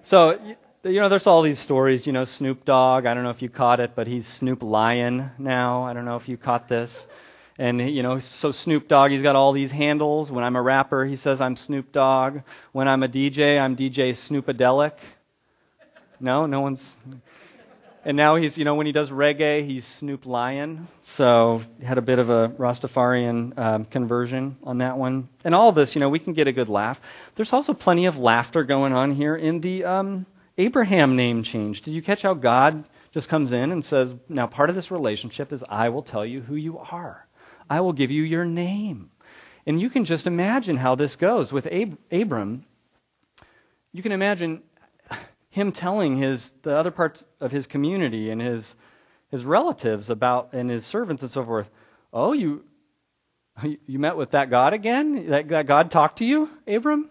So, 0.04 0.38
you 0.84 1.00
know, 1.00 1.08
there's 1.08 1.26
all 1.26 1.42
these 1.42 1.58
stories, 1.58 2.06
you 2.06 2.12
know, 2.12 2.24
Snoop 2.24 2.64
Dogg, 2.64 3.04
I 3.04 3.14
don't 3.14 3.24
know 3.24 3.30
if 3.30 3.42
you 3.42 3.48
caught 3.48 3.80
it, 3.80 3.92
but 3.96 4.06
he's 4.06 4.26
Snoop 4.26 4.62
Lion 4.62 5.32
now. 5.38 5.82
I 5.82 5.92
don't 5.92 6.04
know 6.04 6.16
if 6.16 6.28
you 6.28 6.36
caught 6.36 6.68
this. 6.68 7.06
And, 7.60 7.78
you 7.90 8.02
know, 8.02 8.18
so 8.18 8.52
Snoop 8.52 8.88
Dogg, 8.88 9.10
he's 9.10 9.20
got 9.20 9.36
all 9.36 9.52
these 9.52 9.72
handles. 9.72 10.32
When 10.32 10.42
I'm 10.42 10.56
a 10.56 10.62
rapper, 10.62 11.04
he 11.04 11.14
says 11.14 11.42
I'm 11.42 11.56
Snoop 11.56 11.92
Dogg. 11.92 12.38
When 12.72 12.88
I'm 12.88 13.02
a 13.02 13.08
DJ, 13.08 13.60
I'm 13.60 13.76
DJ 13.76 14.12
Snoopadelic. 14.12 14.92
No, 16.18 16.46
no 16.46 16.62
one's. 16.62 16.94
And 18.02 18.16
now 18.16 18.36
he's, 18.36 18.56
you 18.56 18.64
know, 18.64 18.74
when 18.76 18.86
he 18.86 18.92
does 18.92 19.10
reggae, 19.10 19.62
he's 19.62 19.84
Snoop 19.84 20.24
Lion. 20.24 20.88
So 21.04 21.60
had 21.84 21.98
a 21.98 22.00
bit 22.00 22.18
of 22.18 22.30
a 22.30 22.48
Rastafarian 22.48 23.58
um, 23.58 23.84
conversion 23.84 24.56
on 24.62 24.78
that 24.78 24.96
one. 24.96 25.28
And 25.44 25.54
all 25.54 25.70
this, 25.70 25.94
you 25.94 26.00
know, 26.00 26.08
we 26.08 26.18
can 26.18 26.32
get 26.32 26.48
a 26.48 26.52
good 26.52 26.70
laugh. 26.70 26.98
There's 27.34 27.52
also 27.52 27.74
plenty 27.74 28.06
of 28.06 28.16
laughter 28.16 28.64
going 28.64 28.94
on 28.94 29.16
here 29.16 29.36
in 29.36 29.60
the 29.60 29.84
um, 29.84 30.24
Abraham 30.56 31.14
name 31.14 31.42
change. 31.42 31.82
Did 31.82 31.92
you 31.92 32.00
catch 32.00 32.22
how 32.22 32.32
God 32.32 32.84
just 33.12 33.28
comes 33.28 33.52
in 33.52 33.70
and 33.70 33.84
says, 33.84 34.14
now 34.30 34.46
part 34.46 34.70
of 34.70 34.76
this 34.76 34.90
relationship 34.90 35.52
is 35.52 35.62
I 35.68 35.90
will 35.90 36.02
tell 36.02 36.24
you 36.24 36.40
who 36.40 36.54
you 36.54 36.78
are. 36.78 37.26
I 37.70 37.80
will 37.80 37.92
give 37.94 38.10
you 38.10 38.22
your 38.22 38.44
name. 38.44 39.10
And 39.64 39.80
you 39.80 39.88
can 39.88 40.04
just 40.04 40.26
imagine 40.26 40.78
how 40.78 40.96
this 40.96 41.16
goes 41.16 41.52
with 41.52 41.66
Ab- 41.68 41.98
Abram. 42.10 42.64
You 43.92 44.02
can 44.02 44.12
imagine 44.12 44.62
him 45.50 45.70
telling 45.72 46.16
his 46.16 46.52
the 46.62 46.76
other 46.76 46.90
parts 46.90 47.24
of 47.40 47.52
his 47.52 47.66
community 47.66 48.28
and 48.30 48.40
his 48.42 48.76
his 49.30 49.44
relatives 49.44 50.10
about 50.10 50.48
and 50.52 50.68
his 50.68 50.84
servants 50.84 51.22
and 51.22 51.30
so 51.30 51.44
forth. 51.44 51.70
Oh, 52.12 52.32
you 52.32 52.64
you 53.86 53.98
met 53.98 54.16
with 54.16 54.30
that 54.32 54.50
God 54.50 54.72
again? 54.72 55.28
That, 55.28 55.48
that 55.48 55.66
God 55.66 55.90
talked 55.90 56.18
to 56.18 56.24
you, 56.24 56.50
Abram? 56.66 57.10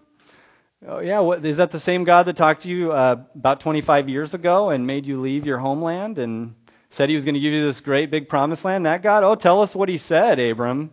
Oh, 0.87 0.99
yeah. 0.99 1.19
What, 1.19 1.45
is 1.45 1.57
that 1.57 1.71
the 1.71 1.79
same 1.79 2.05
God 2.05 2.23
that 2.23 2.37
talked 2.37 2.61
to 2.61 2.69
you 2.69 2.91
uh, 2.91 3.17
about 3.35 3.59
25 3.59 4.07
years 4.07 4.33
ago 4.33 4.69
and 4.69 4.87
made 4.87 5.05
you 5.05 5.19
leave 5.19 5.45
your 5.45 5.59
homeland 5.59 6.17
and 6.17 6.55
said 6.89 7.09
he 7.09 7.15
was 7.15 7.25
going 7.25 7.35
to 7.35 7.39
give 7.39 7.53
you 7.53 7.65
this 7.65 7.79
great 7.79 8.09
big 8.09 8.29
promised 8.29 8.65
land? 8.65 8.85
That 8.85 9.01
God? 9.01 9.23
Oh, 9.23 9.35
tell 9.35 9.61
us 9.61 9.75
what 9.75 9.89
he 9.89 9.97
said, 9.97 10.39
Abram. 10.39 10.91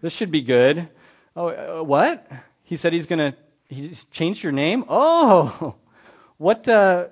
This 0.00 0.12
should 0.12 0.30
be 0.30 0.40
good. 0.40 0.88
Oh, 1.34 1.48
uh, 1.48 1.82
what? 1.82 2.26
He 2.62 2.76
said 2.76 2.92
he's 2.92 3.06
going 3.06 3.32
to 3.32 3.38
he 3.72 3.88
changed 4.10 4.42
your 4.42 4.52
name? 4.52 4.84
Oh, 4.88 5.74
what, 6.36 6.68
uh, 6.68 7.06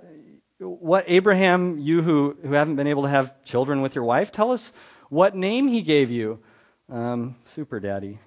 what 0.59 1.05
Abraham, 1.09 1.79
you 1.79 2.03
who, 2.03 2.37
who 2.43 2.53
haven't 2.53 2.77
been 2.77 2.87
able 2.87 3.03
to 3.05 3.09
have 3.09 3.43
children 3.45 3.81
with 3.83 3.95
your 3.95 4.05
wife, 4.05 4.31
tell 4.31 4.53
us 4.53 4.73
what 5.09 5.35
name 5.35 5.69
he 5.69 5.83
gave 5.83 6.11
you. 6.11 6.41
Um, 6.89 7.37
super 7.45 7.81
daddy. 7.81 8.19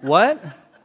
what? 0.00 0.42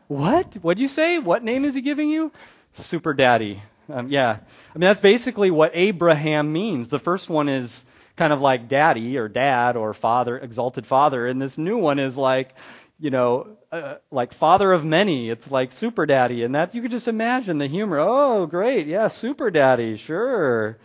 What? 0.08 0.56
What'd 0.56 0.82
you 0.82 0.90
say? 0.90 1.20
What 1.20 1.44
name 1.44 1.66
is 1.66 1.74
he 1.74 1.82
giving 1.82 2.10
you? 2.10 2.32
Super 2.74 3.14
daddy. 3.14 3.64
Um, 3.90 4.10
yeah. 4.10 4.30
I 4.30 4.78
mean, 4.78 4.88
that's 4.88 5.00
basically 5.00 5.52
what 5.52 5.72
Abraham 5.74 6.52
means. 6.52 6.90
The 6.90 7.00
first 7.00 7.30
one 7.30 7.50
is 7.50 7.86
kind 8.22 8.32
of 8.32 8.40
like 8.40 8.68
daddy 8.68 9.18
or 9.18 9.28
dad 9.28 9.76
or 9.76 9.96
father, 9.96 10.38
exalted 10.38 10.86
father. 10.86 11.26
And 11.26 11.42
this 11.42 11.58
new 11.58 11.76
one 11.76 11.98
is 11.98 12.16
like, 12.16 12.54
you 13.00 13.10
know, 13.10 13.58
uh, 13.72 13.96
like 14.12 14.32
father 14.32 14.72
of 14.74 14.86
many. 14.86 15.32
It's 15.32 15.50
like 15.50 15.72
super 15.72 16.06
daddy. 16.06 16.44
And 16.44 16.54
that 16.54 16.76
you 16.76 16.84
could 16.84 16.92
just 16.92 17.08
imagine 17.08 17.58
the 17.58 17.66
humor. 17.66 17.98
Oh, 17.98 18.46
great. 18.46 18.86
Yeah, 18.86 19.08
super 19.08 19.50
daddy. 19.50 19.98
Sure. 19.98 20.78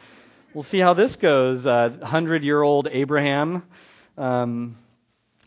We'll 0.54 0.62
see 0.62 0.78
how 0.78 0.94
this 0.94 1.14
goes. 1.14 1.66
Uh, 1.66 1.90
100 1.98 2.42
year 2.42 2.62
old 2.62 2.88
Abraham. 2.90 3.64
Um, 4.16 4.78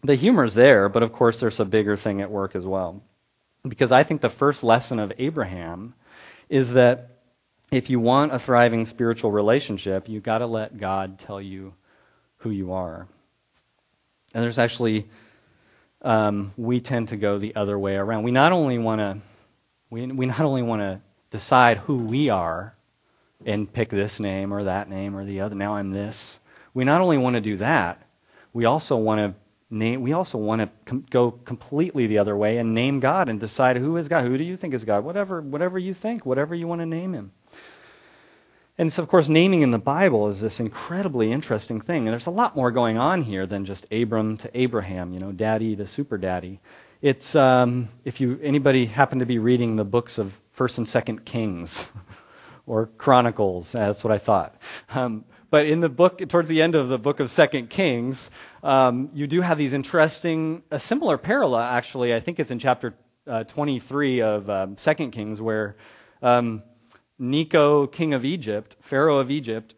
the 0.03 0.13
humor's 0.13 0.53
there, 0.53 0.89
but 0.89 1.01
of 1.01 1.12
course, 1.12 1.39
there's 1.39 1.60
a 1.60 1.65
bigger 1.65 1.98
thing 1.98 2.22
at 2.22 2.29
work 2.29 2.55
as 2.55 2.67
well. 2.67 3.01
Because 3.67 3.91
I 3.91 4.03
think 4.03 4.22
the 4.22 4.29
first 4.29 4.63
lesson 4.63 5.00
of 5.00 5.12
Abraham 5.17 5.96
is 6.50 6.74
that 6.74 7.17
if 7.72 7.89
you 7.89 8.00
want 8.00 8.31
a 8.31 8.38
thriving 8.38 8.86
spiritual 8.86 9.31
relationship, 9.31 10.08
you've 10.08 10.22
got 10.22 10.38
to 10.38 10.46
let 10.46 10.77
God 10.77 11.17
tell 11.17 11.41
you 11.41 11.74
who 12.39 12.50
you 12.50 12.74
are. 12.74 13.08
And 14.34 14.43
there's 14.43 14.60
actually, 14.60 15.08
um, 16.01 16.53
we 16.58 16.79
tend 16.79 17.10
to 17.10 17.17
go 17.17 17.38
the 17.38 17.55
other 17.55 17.77
way 17.77 17.96
around. 17.96 18.24
We 18.24 18.31
not 18.31 18.51
only 18.51 18.77
want 18.77 19.00
to, 19.00 19.17
we, 19.89 20.05
we 20.08 20.25
not 20.25 20.41
only 20.41 20.62
want 20.62 20.81
to 20.81 21.01
decide 21.31 21.77
who 21.79 21.96
we 21.96 22.29
are 22.29 22.75
and 23.46 23.72
pick 23.72 23.89
this 23.89 24.19
name 24.19 24.53
or 24.53 24.63
that 24.63 24.89
name 24.89 25.15
or 25.15 25.25
the 25.25 25.41
other. 25.41 25.55
Now 25.55 25.75
I'm 25.75 25.91
this. 25.91 26.39
We 26.74 26.84
not 26.84 27.01
only 27.01 27.17
want 27.17 27.36
to 27.36 27.41
do 27.41 27.58
that, 27.58 28.05
we 28.53 28.65
also 28.65 28.98
want 28.98 29.19
to 29.19 29.39
name. 29.69 30.01
We 30.01 30.13
also 30.13 30.38
want 30.38 30.62
to 30.62 30.69
com- 30.86 31.05
go 31.10 31.31
completely 31.31 32.08
the 32.08 32.17
other 32.17 32.36
way 32.36 32.58
and 32.58 32.74
name 32.74 33.00
God 33.00 33.29
and 33.29 33.39
decide 33.39 33.77
who 33.77 33.98
is 33.98 34.08
God. 34.08 34.25
Who 34.25 34.38
do 34.38 34.43
you 34.43 34.58
think 34.58 34.74
is 34.74 34.84
God? 34.84 35.03
Whatever, 35.03 35.41
whatever 35.41 35.77
you 35.79 35.93
think, 35.93 36.25
whatever 36.25 36.55
you 36.55 36.67
want 36.67 36.81
to 36.81 36.86
name 36.86 37.13
Him. 37.13 37.31
And 38.80 38.94
so, 38.94 39.04
of 39.04 39.10
course, 39.10 39.28
naming 39.28 39.62
in 39.62 39.72
the 39.72 39.78
Bible 39.78 40.30
is 40.30 40.40
this 40.40 40.62
incredibly 40.62 41.34
interesting 41.34 41.82
thing. 41.82 42.08
And 42.08 42.14
there's 42.14 42.28
a 42.28 42.32
lot 42.32 42.56
more 42.56 42.72
going 42.72 42.98
on 42.98 43.24
here 43.24 43.46
than 43.46 43.66
just 43.66 43.86
Abram 43.92 44.38
to 44.38 44.50
Abraham, 44.58 45.12
you 45.12 45.20
know, 45.20 45.34
daddy 45.34 45.76
to 45.76 45.86
super 45.86 46.18
daddy. 46.18 46.62
It's, 47.02 47.36
um, 47.36 47.90
if 48.06 48.22
you, 48.22 48.40
anybody 48.42 48.86
happened 48.86 49.20
to 49.20 49.26
be 49.26 49.38
reading 49.38 49.76
the 49.76 49.84
books 49.84 50.18
of 50.18 50.40
1st 50.58 50.78
and 50.78 50.88
2nd 51.20 51.26
Kings 51.26 51.90
or 52.66 52.86
Chronicles, 52.98 53.74
that's 53.74 54.02
what 54.02 54.14
I 54.14 54.18
thought. 54.18 54.56
Um, 54.92 55.26
but 55.50 55.66
in 55.66 55.82
the 55.82 55.90
book, 55.90 56.26
towards 56.30 56.48
the 56.48 56.62
end 56.62 56.74
of 56.74 56.88
the 56.88 56.98
book 56.98 57.20
of 57.20 57.30
Second 57.30 57.70
Kings, 57.70 58.32
um, 58.64 59.10
you 59.14 59.28
do 59.28 59.42
have 59.42 59.58
these 59.58 59.74
interesting, 59.74 60.64
a 60.72 60.80
similar 60.80 61.18
parallel, 61.18 61.64
actually. 61.64 62.16
I 62.16 62.22
think 62.22 62.40
it's 62.40 62.50
in 62.50 62.60
chapter 62.60 62.94
uh, 63.28 63.44
23 63.44 64.22
of 64.22 64.50
um, 64.50 64.78
Second 64.78 65.12
Kings, 65.12 65.42
where 65.42 65.76
um, 66.22 66.64
Necho, 67.20 67.86
king 67.86 68.14
of 68.14 68.24
Egypt, 68.24 68.78
Pharaoh 68.80 69.20
of 69.20 69.30
Egypt, 69.30 69.76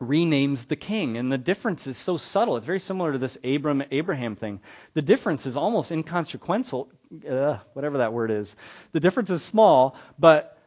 renames 0.00 0.68
the 0.68 0.76
king. 0.76 1.16
And 1.16 1.32
the 1.32 1.38
difference 1.38 1.86
is 1.86 1.96
so 1.96 2.16
subtle. 2.16 2.56
It's 2.56 2.66
very 2.66 2.78
similar 2.78 3.12
to 3.12 3.18
this 3.18 3.38
Abram 3.42 3.82
Abraham 3.90 4.36
thing. 4.36 4.60
The 4.94 5.02
difference 5.02 5.46
is 5.46 5.56
almost 5.56 5.90
inconsequential, 5.90 6.92
uh, 7.28 7.58
whatever 7.72 7.98
that 7.98 8.12
word 8.12 8.30
is. 8.30 8.56
The 8.92 9.00
difference 9.00 9.30
is 9.30 9.42
small, 9.42 9.96
but 10.18 10.58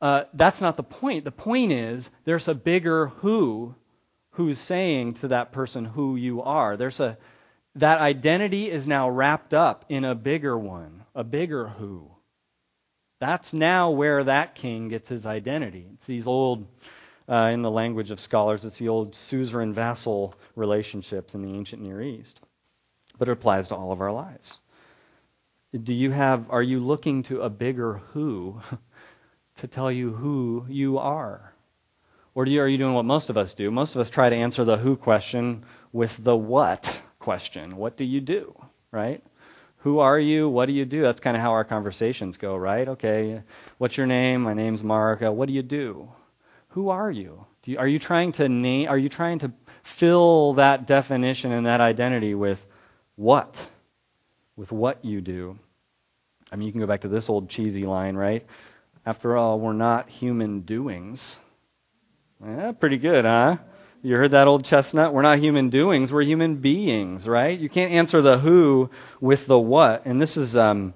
uh, 0.00 0.24
that's 0.32 0.60
not 0.60 0.76
the 0.76 0.82
point. 0.82 1.24
The 1.24 1.32
point 1.32 1.72
is 1.72 2.10
there's 2.24 2.48
a 2.48 2.54
bigger 2.54 3.08
who 3.08 3.74
who's 4.34 4.60
saying 4.60 5.12
to 5.14 5.28
that 5.28 5.52
person 5.52 5.86
who 5.86 6.16
you 6.16 6.40
are. 6.40 6.76
There's 6.76 7.00
a 7.00 7.18
that 7.74 8.00
identity 8.00 8.70
is 8.70 8.86
now 8.86 9.08
wrapped 9.08 9.54
up 9.54 9.84
in 9.88 10.04
a 10.04 10.14
bigger 10.14 10.58
one, 10.58 11.04
a 11.14 11.24
bigger 11.24 11.68
who. 11.68 12.10
That's 13.20 13.52
now 13.52 13.90
where 13.90 14.24
that 14.24 14.54
king 14.54 14.88
gets 14.88 15.10
his 15.10 15.26
identity. 15.26 15.86
It's 15.94 16.06
these 16.06 16.26
old, 16.26 16.66
uh, 17.28 17.50
in 17.52 17.60
the 17.60 17.70
language 17.70 18.10
of 18.10 18.18
scholars, 18.18 18.64
it's 18.64 18.78
the 18.78 18.88
old 18.88 19.14
suzerain 19.14 19.74
vassal 19.74 20.34
relationships 20.56 21.34
in 21.34 21.42
the 21.42 21.52
ancient 21.52 21.82
Near 21.82 22.00
East. 22.00 22.40
But 23.18 23.28
it 23.28 23.32
applies 23.32 23.68
to 23.68 23.76
all 23.76 23.92
of 23.92 24.00
our 24.00 24.10
lives. 24.10 24.60
Do 25.84 25.92
you 25.92 26.10
have, 26.10 26.50
are 26.50 26.62
you 26.62 26.80
looking 26.80 27.22
to 27.24 27.42
a 27.42 27.50
bigger 27.50 28.00
who 28.12 28.62
to 29.58 29.68
tell 29.68 29.92
you 29.92 30.14
who 30.14 30.64
you 30.68 30.96
are? 30.96 31.52
Or 32.34 32.46
you, 32.46 32.62
are 32.62 32.68
you 32.68 32.78
doing 32.78 32.94
what 32.94 33.04
most 33.04 33.28
of 33.28 33.36
us 33.36 33.52
do? 33.52 33.70
Most 33.70 33.94
of 33.94 34.00
us 34.00 34.08
try 34.08 34.30
to 34.30 34.36
answer 34.36 34.64
the 34.64 34.78
who 34.78 34.96
question 34.96 35.64
with 35.92 36.24
the 36.24 36.36
what 36.36 37.02
question. 37.18 37.76
What 37.76 37.98
do 37.98 38.04
you 38.04 38.22
do? 38.22 38.54
Right? 38.90 39.22
Who 39.80 39.98
are 39.98 40.18
you? 40.18 40.48
What 40.48 40.66
do 40.66 40.72
you 40.72 40.84
do? 40.84 41.02
That's 41.02 41.20
kind 41.20 41.36
of 41.36 41.42
how 41.42 41.52
our 41.52 41.64
conversations 41.64 42.36
go, 42.36 42.54
right? 42.54 42.86
Okay, 42.86 43.42
what's 43.78 43.96
your 43.96 44.06
name? 44.06 44.42
My 44.42 44.52
name's 44.52 44.84
Marc. 44.84 45.22
Uh, 45.22 45.32
what 45.32 45.46
do 45.46 45.54
you 45.54 45.62
do? 45.62 46.10
Who 46.70 46.90
are 46.90 47.10
you? 47.10 47.46
you? 47.64 47.78
Are 47.78 47.88
you 47.88 47.98
trying 47.98 48.32
to 48.32 48.48
name? 48.48 48.90
Are 48.90 48.98
you 48.98 49.08
trying 49.08 49.38
to 49.38 49.52
fill 49.82 50.52
that 50.54 50.86
definition 50.86 51.50
and 51.50 51.64
that 51.64 51.80
identity 51.80 52.34
with 52.34 52.66
what? 53.16 53.68
With 54.54 54.70
what 54.70 55.02
you 55.02 55.22
do? 55.22 55.58
I 56.52 56.56
mean, 56.56 56.66
you 56.66 56.72
can 56.72 56.80
go 56.82 56.86
back 56.86 57.00
to 57.02 57.08
this 57.08 57.30
old 57.30 57.48
cheesy 57.48 57.86
line, 57.86 58.16
right? 58.16 58.44
After 59.06 59.34
all, 59.34 59.58
we're 59.58 59.72
not 59.72 60.10
human 60.10 60.60
doings. 60.60 61.38
Yeah, 62.44 62.72
pretty 62.72 62.98
good, 62.98 63.24
huh? 63.24 63.56
You 64.02 64.16
heard 64.16 64.30
that 64.30 64.48
old 64.48 64.64
chestnut? 64.64 65.12
We're 65.12 65.20
not 65.20 65.40
human 65.40 65.68
doings, 65.68 66.10
we're 66.10 66.22
human 66.22 66.56
beings, 66.56 67.28
right? 67.28 67.58
You 67.58 67.68
can't 67.68 67.92
answer 67.92 68.22
the 68.22 68.38
who 68.38 68.90
with 69.20 69.46
the 69.46 69.58
what. 69.58 70.00
And 70.06 70.22
this 70.22 70.38
is 70.38 70.56
um, 70.56 70.94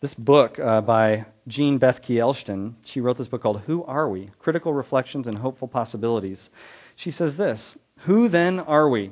this 0.00 0.14
book 0.14 0.56
uh, 0.60 0.80
by 0.80 1.26
Jean 1.48 1.80
Bethke 1.80 2.14
Elshtain. 2.14 2.74
She 2.84 3.00
wrote 3.00 3.16
this 3.16 3.26
book 3.26 3.42
called 3.42 3.62
Who 3.62 3.82
Are 3.84 4.08
We? 4.08 4.30
Critical 4.38 4.72
Reflections 4.72 5.26
and 5.26 5.38
Hopeful 5.38 5.66
Possibilities. 5.66 6.48
She 6.94 7.10
says 7.10 7.36
this 7.36 7.78
Who 8.00 8.28
then 8.28 8.60
are 8.60 8.88
we? 8.88 9.10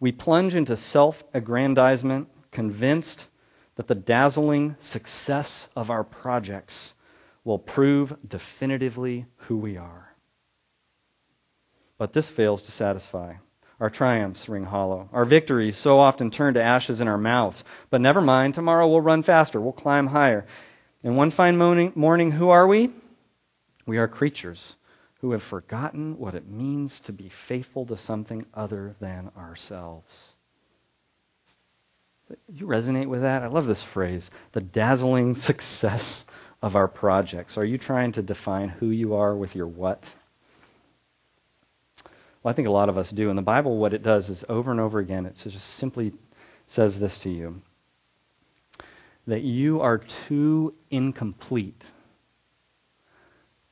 We 0.00 0.12
plunge 0.12 0.54
into 0.54 0.78
self 0.78 1.24
aggrandizement, 1.34 2.28
convinced 2.52 3.26
that 3.74 3.86
the 3.86 3.94
dazzling 3.94 4.76
success 4.80 5.68
of 5.76 5.90
our 5.90 6.04
projects 6.04 6.94
will 7.44 7.58
prove 7.58 8.16
definitively 8.26 9.26
who 9.36 9.58
we 9.58 9.76
are. 9.76 10.05
But 11.98 12.12
this 12.12 12.28
fails 12.28 12.62
to 12.62 12.72
satisfy. 12.72 13.34
Our 13.78 13.90
triumphs 13.90 14.48
ring 14.48 14.64
hollow. 14.64 15.08
Our 15.12 15.24
victories 15.24 15.76
so 15.76 15.98
often 15.98 16.30
turn 16.30 16.54
to 16.54 16.62
ashes 16.62 17.00
in 17.00 17.08
our 17.08 17.18
mouths. 17.18 17.62
But 17.90 18.00
never 18.00 18.20
mind, 18.20 18.54
tomorrow 18.54 18.88
we'll 18.88 19.02
run 19.02 19.22
faster, 19.22 19.60
we'll 19.60 19.72
climb 19.72 20.08
higher. 20.08 20.46
And 21.02 21.16
one 21.16 21.30
fine 21.30 21.58
morning, 21.58 21.92
morning 21.94 22.32
who 22.32 22.48
are 22.48 22.66
we? 22.66 22.90
We 23.84 23.98
are 23.98 24.08
creatures 24.08 24.76
who 25.20 25.32
have 25.32 25.42
forgotten 25.42 26.18
what 26.18 26.34
it 26.34 26.48
means 26.48 27.00
to 27.00 27.12
be 27.12 27.28
faithful 27.28 27.86
to 27.86 27.96
something 27.96 28.46
other 28.54 28.96
than 29.00 29.30
ourselves. 29.36 30.34
You 32.52 32.66
resonate 32.66 33.06
with 33.06 33.22
that? 33.22 33.42
I 33.42 33.46
love 33.46 33.66
this 33.66 33.82
phrase 33.82 34.30
the 34.52 34.60
dazzling 34.60 35.36
success 35.36 36.24
of 36.62 36.74
our 36.74 36.88
projects. 36.88 37.56
Are 37.58 37.64
you 37.64 37.78
trying 37.78 38.12
to 38.12 38.22
define 38.22 38.70
who 38.70 38.88
you 38.90 39.14
are 39.14 39.36
with 39.36 39.54
your 39.54 39.66
what? 39.66 40.14
Well, 42.46 42.52
I 42.52 42.54
think 42.54 42.68
a 42.68 42.70
lot 42.70 42.88
of 42.88 42.96
us 42.96 43.10
do. 43.10 43.28
And 43.28 43.36
the 43.36 43.42
Bible, 43.42 43.76
what 43.76 43.92
it 43.92 44.04
does 44.04 44.30
is 44.30 44.44
over 44.48 44.70
and 44.70 44.78
over 44.78 45.00
again, 45.00 45.26
it 45.26 45.34
just 45.34 45.66
simply 45.66 46.12
says 46.68 47.00
this 47.00 47.18
to 47.18 47.28
you 47.28 47.60
that 49.26 49.42
you 49.42 49.80
are 49.80 49.98
too 49.98 50.72
incomplete 50.88 51.86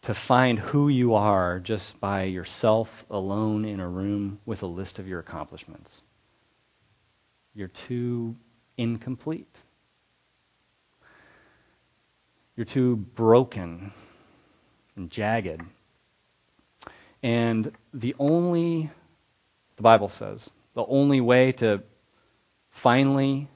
to 0.03 0.13
find 0.13 0.59
who 0.59 0.89
you 0.89 1.15
are 1.15 1.61
just 1.61 2.01
by 2.01 2.25
yourself 2.25 3.05
alone 3.09 3.65
in 3.65 3.79
a 3.79 3.89
room 3.89 4.41
with 4.45 4.61
a 4.61 4.67
list 4.67 4.99
of 4.99 5.07
your 5.07 5.21
accomplishments. 5.21 6.03
You're 7.55 7.69
too 7.69 8.35
incomplete. 8.77 9.57
You're 12.57 12.65
too 12.65 12.97
broken 12.97 13.93
and 14.97 15.09
jagged. 15.13 15.63
And 17.25 17.73
the 17.95 18.15
only, 18.19 18.91
the 19.77 19.83
Bible 19.83 20.11
says, 20.11 20.51
the 20.75 20.85
only 20.85 21.23
way 21.23 21.53
to 21.53 21.83
finally 22.71 23.49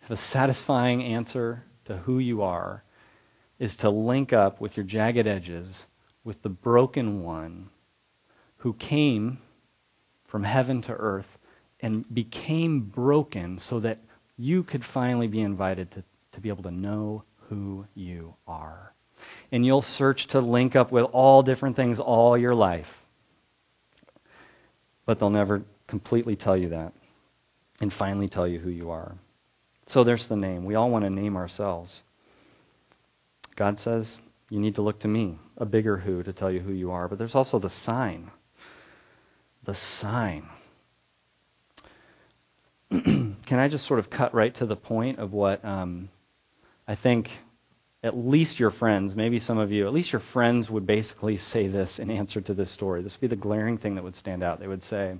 have 0.00 0.10
a 0.10 0.16
satisfying 0.16 1.00
answer 1.00 1.62
to 1.84 1.98
who 1.98 2.18
you 2.18 2.42
are 2.42 2.82
is 3.60 3.76
to 3.76 3.88
link 3.88 4.32
up 4.32 4.60
with 4.60 4.76
your 4.76 4.82
jagged 4.82 5.28
edges 5.28 5.86
with 6.24 6.42
the 6.42 6.48
broken 6.48 7.22
one 7.22 7.70
who 8.56 8.72
came 8.72 9.38
from 10.24 10.42
heaven 10.42 10.82
to 10.82 10.92
earth 10.92 11.38
and 11.78 12.12
became 12.12 12.80
broken 12.80 13.60
so 13.60 13.78
that 13.78 14.00
you 14.36 14.64
could 14.64 14.84
finally 14.84 15.28
be 15.28 15.40
invited 15.40 15.88
to, 15.92 16.02
to 16.32 16.40
be 16.40 16.48
able 16.48 16.64
to 16.64 16.70
know 16.72 17.22
who 17.48 17.86
you 17.94 18.34
are. 18.48 18.92
And 19.52 19.64
you'll 19.64 19.82
search 19.82 20.26
to 20.28 20.40
link 20.40 20.74
up 20.74 20.90
with 20.90 21.04
all 21.12 21.44
different 21.44 21.76
things 21.76 22.00
all 22.00 22.36
your 22.36 22.56
life. 22.56 23.02
But 25.06 25.18
they'll 25.18 25.30
never 25.30 25.64
completely 25.86 26.36
tell 26.36 26.56
you 26.56 26.68
that 26.70 26.92
and 27.80 27.92
finally 27.92 28.28
tell 28.28 28.46
you 28.46 28.60
who 28.60 28.70
you 28.70 28.90
are. 28.90 29.16
So 29.86 30.02
there's 30.02 30.28
the 30.28 30.36
name. 30.36 30.64
We 30.64 30.74
all 30.74 30.90
want 30.90 31.04
to 31.04 31.10
name 31.10 31.36
ourselves. 31.36 32.02
God 33.56 33.78
says, 33.78 34.18
You 34.48 34.58
need 34.58 34.74
to 34.76 34.82
look 34.82 34.98
to 35.00 35.08
me, 35.08 35.38
a 35.58 35.66
bigger 35.66 35.98
who, 35.98 36.22
to 36.22 36.32
tell 36.32 36.50
you 36.50 36.60
who 36.60 36.72
you 36.72 36.90
are. 36.90 37.08
But 37.08 37.18
there's 37.18 37.34
also 37.34 37.58
the 37.58 37.70
sign. 37.70 38.30
The 39.64 39.74
sign. 39.74 40.48
Can 42.90 43.58
I 43.58 43.68
just 43.68 43.86
sort 43.86 44.00
of 44.00 44.10
cut 44.10 44.32
right 44.34 44.54
to 44.54 44.66
the 44.66 44.76
point 44.76 45.18
of 45.18 45.32
what 45.32 45.64
um, 45.64 46.08
I 46.88 46.94
think 46.94 47.30
at 48.04 48.14
least 48.14 48.60
your 48.60 48.70
friends, 48.70 49.16
maybe 49.16 49.40
some 49.40 49.56
of 49.56 49.72
you, 49.72 49.86
at 49.86 49.94
least 49.94 50.12
your 50.12 50.20
friends 50.20 50.70
would 50.70 50.86
basically 50.86 51.38
say 51.38 51.66
this 51.66 51.98
in 51.98 52.10
answer 52.10 52.38
to 52.42 52.52
this 52.52 52.70
story. 52.70 53.00
This 53.00 53.16
would 53.16 53.30
be 53.30 53.34
the 53.34 53.40
glaring 53.40 53.78
thing 53.78 53.94
that 53.94 54.04
would 54.04 54.14
stand 54.14 54.44
out. 54.44 54.60
They 54.60 54.68
would 54.68 54.82
say, 54.82 55.16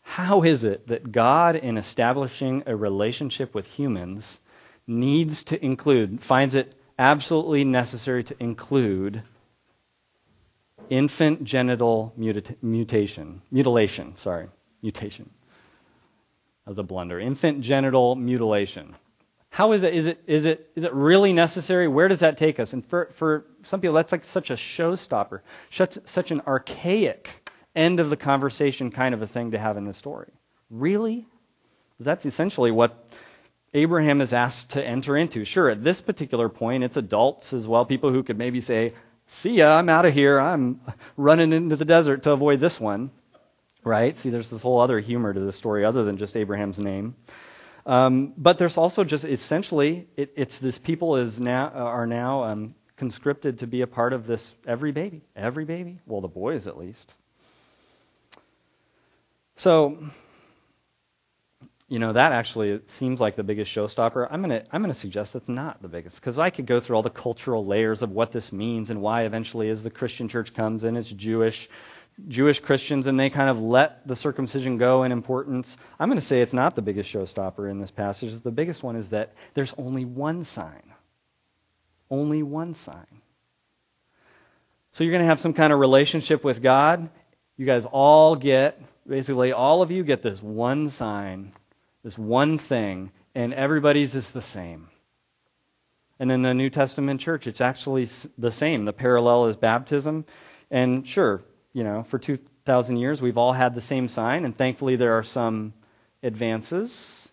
How 0.00 0.42
is 0.42 0.64
it 0.64 0.88
that 0.88 1.12
God, 1.12 1.54
in 1.54 1.76
establishing 1.76 2.62
a 2.64 2.74
relationship 2.74 3.54
with 3.54 3.66
humans, 3.66 4.40
needs 4.86 5.44
to 5.44 5.62
include, 5.62 6.22
finds 6.22 6.54
it 6.54 6.74
absolutely 6.98 7.62
necessary 7.62 8.24
to 8.24 8.34
include 8.40 9.22
infant 10.88 11.44
genital 11.44 12.14
muta- 12.16 12.56
mutation, 12.62 13.42
mutilation, 13.50 14.16
sorry, 14.16 14.48
mutation. 14.80 15.28
That 16.64 16.70
was 16.70 16.78
a 16.78 16.82
blunder. 16.82 17.20
Infant 17.20 17.60
genital 17.60 18.16
mutilation. 18.16 18.96
How 19.50 19.72
is 19.72 19.82
it, 19.82 19.94
is 19.94 20.06
it, 20.06 20.22
is 20.26 20.44
it, 20.44 20.70
is 20.76 20.84
it 20.84 20.92
really 20.92 21.32
necessary? 21.32 21.88
Where 21.88 22.08
does 22.08 22.20
that 22.20 22.36
take 22.36 22.60
us? 22.60 22.72
And 22.72 22.84
for, 22.86 23.10
for 23.14 23.46
some 23.62 23.80
people, 23.80 23.94
that's 23.94 24.12
like 24.12 24.24
such 24.24 24.50
a 24.50 24.54
showstopper, 24.54 25.40
such, 25.70 25.98
such 26.04 26.30
an 26.30 26.42
archaic 26.46 27.50
end 27.74 27.98
of 28.00 28.10
the 28.10 28.16
conversation 28.16 28.90
kind 28.90 29.14
of 29.14 29.22
a 29.22 29.26
thing 29.26 29.50
to 29.52 29.58
have 29.58 29.76
in 29.76 29.84
the 29.84 29.94
story. 29.94 30.32
Really? 30.70 31.26
That's 31.98 32.26
essentially 32.26 32.70
what 32.70 33.08
Abraham 33.74 34.20
is 34.20 34.32
asked 34.32 34.70
to 34.70 34.84
enter 34.84 35.16
into. 35.16 35.44
Sure, 35.44 35.70
at 35.70 35.82
this 35.82 36.00
particular 36.00 36.48
point, 36.48 36.84
it's 36.84 36.96
adults 36.96 37.52
as 37.52 37.66
well, 37.66 37.84
people 37.84 38.12
who 38.12 38.22
could 38.22 38.38
maybe 38.38 38.60
say, 38.60 38.92
See 39.30 39.56
ya, 39.56 39.76
I'm 39.76 39.90
out 39.90 40.06
of 40.06 40.14
here. 40.14 40.40
I'm 40.40 40.80
running 41.18 41.52
into 41.52 41.76
the 41.76 41.84
desert 41.84 42.22
to 42.22 42.30
avoid 42.30 42.60
this 42.60 42.80
one. 42.80 43.10
Right? 43.84 44.16
See, 44.16 44.30
there's 44.30 44.48
this 44.48 44.62
whole 44.62 44.80
other 44.80 45.00
humor 45.00 45.34
to 45.34 45.40
the 45.40 45.52
story 45.52 45.84
other 45.84 46.02
than 46.02 46.16
just 46.16 46.34
Abraham's 46.34 46.78
name. 46.78 47.14
Um, 47.88 48.34
but 48.36 48.58
there's 48.58 48.76
also 48.76 49.02
just 49.02 49.24
essentially, 49.24 50.06
it, 50.14 50.30
it's 50.36 50.58
this 50.58 50.76
people 50.76 51.16
is 51.16 51.40
now, 51.40 51.68
are 51.70 52.06
now 52.06 52.44
um, 52.44 52.74
conscripted 52.98 53.58
to 53.60 53.66
be 53.66 53.80
a 53.80 53.86
part 53.86 54.12
of 54.12 54.26
this 54.26 54.54
every 54.66 54.92
baby. 54.92 55.22
Every 55.34 55.64
baby. 55.64 55.98
Well, 56.06 56.20
the 56.20 56.28
boys 56.28 56.66
at 56.66 56.76
least. 56.76 57.14
So, 59.56 60.10
you 61.88 61.98
know, 61.98 62.12
that 62.12 62.32
actually 62.32 62.78
seems 62.84 63.22
like 63.22 63.36
the 63.36 63.42
biggest 63.42 63.74
showstopper. 63.74 64.28
I'm 64.30 64.42
going 64.42 64.60
to 64.60 64.66
I'm 64.70 64.84
to 64.84 64.92
suggest 64.92 65.32
that's 65.32 65.48
not 65.48 65.80
the 65.80 65.88
biggest 65.88 66.16
because 66.16 66.36
I 66.36 66.50
could 66.50 66.66
go 66.66 66.80
through 66.80 66.96
all 66.96 67.02
the 67.02 67.08
cultural 67.08 67.64
layers 67.64 68.02
of 68.02 68.10
what 68.10 68.32
this 68.32 68.52
means 68.52 68.90
and 68.90 69.00
why 69.00 69.22
eventually 69.22 69.70
as 69.70 69.82
the 69.82 69.90
Christian 69.90 70.28
church 70.28 70.52
comes 70.52 70.84
in 70.84 70.94
it's 70.94 71.10
Jewish 71.10 71.70
Jewish 72.26 72.58
Christians 72.60 73.06
and 73.06 73.18
they 73.18 73.30
kind 73.30 73.48
of 73.48 73.60
let 73.60 74.06
the 74.06 74.16
circumcision 74.16 74.76
go 74.76 75.04
in 75.04 75.12
importance. 75.12 75.76
I'm 76.00 76.08
going 76.08 76.18
to 76.18 76.24
say 76.24 76.40
it's 76.40 76.52
not 76.52 76.74
the 76.74 76.82
biggest 76.82 77.12
showstopper 77.12 77.70
in 77.70 77.78
this 77.78 77.90
passage. 77.90 78.40
The 78.40 78.50
biggest 78.50 78.82
one 78.82 78.96
is 78.96 79.10
that 79.10 79.34
there's 79.54 79.72
only 79.78 80.04
one 80.04 80.42
sign. 80.42 80.82
Only 82.10 82.42
one 82.42 82.74
sign. 82.74 83.22
So 84.92 85.04
you're 85.04 85.12
going 85.12 85.22
to 85.22 85.28
have 85.28 85.40
some 85.40 85.52
kind 85.52 85.72
of 85.72 85.78
relationship 85.78 86.42
with 86.42 86.62
God. 86.62 87.08
You 87.56 87.66
guys 87.66 87.84
all 87.84 88.34
get, 88.34 88.80
basically, 89.06 89.52
all 89.52 89.82
of 89.82 89.90
you 89.90 90.02
get 90.02 90.22
this 90.22 90.42
one 90.42 90.88
sign, 90.88 91.52
this 92.02 92.18
one 92.18 92.58
thing, 92.58 93.12
and 93.34 93.54
everybody's 93.54 94.14
is 94.14 94.30
the 94.30 94.42
same. 94.42 94.88
And 96.18 96.32
in 96.32 96.42
the 96.42 96.54
New 96.54 96.70
Testament 96.70 97.20
church, 97.20 97.46
it's 97.46 97.60
actually 97.60 98.08
the 98.36 98.50
same. 98.50 98.86
The 98.86 98.92
parallel 98.92 99.46
is 99.46 99.56
baptism. 99.56 100.24
And 100.70 101.06
sure, 101.06 101.42
you 101.78 101.84
know, 101.84 102.02
for 102.02 102.18
2,000 102.18 102.96
years, 102.96 103.22
we've 103.22 103.38
all 103.38 103.52
had 103.52 103.76
the 103.76 103.80
same 103.80 104.08
sign, 104.08 104.44
and 104.44 104.58
thankfully 104.58 104.96
there 104.96 105.12
are 105.12 105.22
some 105.22 105.74
advances. 106.24 107.28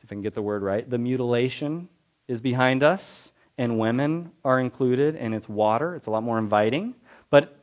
if 0.00 0.12
I 0.12 0.14
can 0.14 0.22
get 0.22 0.34
the 0.34 0.42
word 0.42 0.62
right. 0.62 0.88
The 0.88 0.96
mutilation 0.96 1.88
is 2.28 2.40
behind 2.40 2.84
us, 2.84 3.32
and 3.58 3.76
women 3.76 4.30
are 4.44 4.60
included, 4.60 5.16
and 5.16 5.34
it's 5.34 5.48
water. 5.48 5.96
It's 5.96 6.06
a 6.06 6.12
lot 6.12 6.22
more 6.22 6.38
inviting. 6.38 6.94
But 7.30 7.56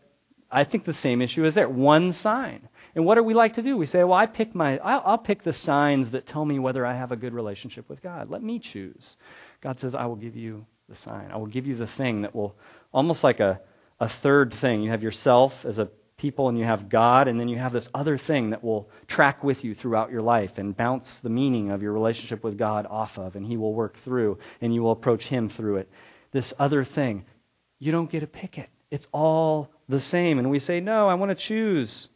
I 0.51 0.65
think 0.65 0.83
the 0.83 0.91
same 0.91 1.21
issue 1.21 1.45
is 1.45 1.53
there. 1.53 1.69
One 1.69 2.11
sign. 2.11 2.67
And 2.93 3.05
what 3.05 3.15
do 3.15 3.23
we 3.23 3.33
like 3.33 3.53
to 3.53 3.61
do? 3.61 3.77
We 3.77 3.85
say, 3.85 4.03
well, 4.03 4.19
I 4.19 4.25
pick 4.25 4.53
my, 4.53 4.77
I'll, 4.79 5.01
I'll 5.05 5.17
pick 5.17 5.43
the 5.43 5.53
signs 5.53 6.11
that 6.11 6.27
tell 6.27 6.43
me 6.43 6.59
whether 6.59 6.85
I 6.85 6.95
have 6.95 7.13
a 7.13 7.15
good 7.15 7.33
relationship 7.33 7.87
with 7.87 8.01
God. 8.01 8.29
Let 8.29 8.43
me 8.43 8.59
choose. 8.59 9.15
God 9.61 9.79
says, 9.79 9.95
I 9.95 10.07
will 10.07 10.17
give 10.17 10.35
you 10.35 10.65
the 10.89 10.95
sign. 10.95 11.31
I 11.31 11.37
will 11.37 11.47
give 11.47 11.65
you 11.65 11.75
the 11.75 11.87
thing 11.87 12.23
that 12.23 12.35
will, 12.35 12.53
almost 12.93 13.23
like 13.23 13.39
a, 13.39 13.61
a 13.99 14.09
third 14.09 14.53
thing. 14.53 14.81
You 14.81 14.91
have 14.91 15.03
yourself 15.03 15.65
as 15.65 15.79
a 15.79 15.89
people 16.17 16.47
and 16.49 16.57
you 16.57 16.63
have 16.63 16.89
God, 16.89 17.27
and 17.27 17.39
then 17.39 17.49
you 17.49 17.57
have 17.57 17.73
this 17.73 17.89
other 17.93 18.17
thing 18.17 18.51
that 18.51 18.63
will 18.63 18.89
track 19.07 19.43
with 19.43 19.63
you 19.63 19.73
throughout 19.73 20.11
your 20.11 20.21
life 20.21 20.57
and 20.57 20.75
bounce 20.75 21.17
the 21.17 21.29
meaning 21.29 21.71
of 21.71 21.81
your 21.83 21.91
relationship 21.91 22.43
with 22.43 22.57
God 22.57 22.87
off 22.89 23.17
of, 23.17 23.35
and 23.35 23.45
He 23.45 23.57
will 23.57 23.73
work 23.73 23.97
through, 23.97 24.37
and 24.61 24.73
you 24.73 24.81
will 24.81 24.91
approach 24.91 25.25
Him 25.27 25.49
through 25.49 25.77
it. 25.77 25.89
This 26.31 26.53
other 26.57 26.83
thing, 26.83 27.25
you 27.79 27.91
don't 27.91 28.09
get 28.09 28.21
to 28.21 28.27
pick 28.27 28.57
it. 28.57 28.69
It's 28.91 29.07
all 29.11 29.71
the 29.89 29.99
same. 29.99 30.39
And 30.39 30.49
we 30.49 30.59
say, 30.59 30.79
No, 30.79 31.07
I 31.07 31.15
want 31.15 31.31
to 31.31 31.35
choose. 31.35 32.07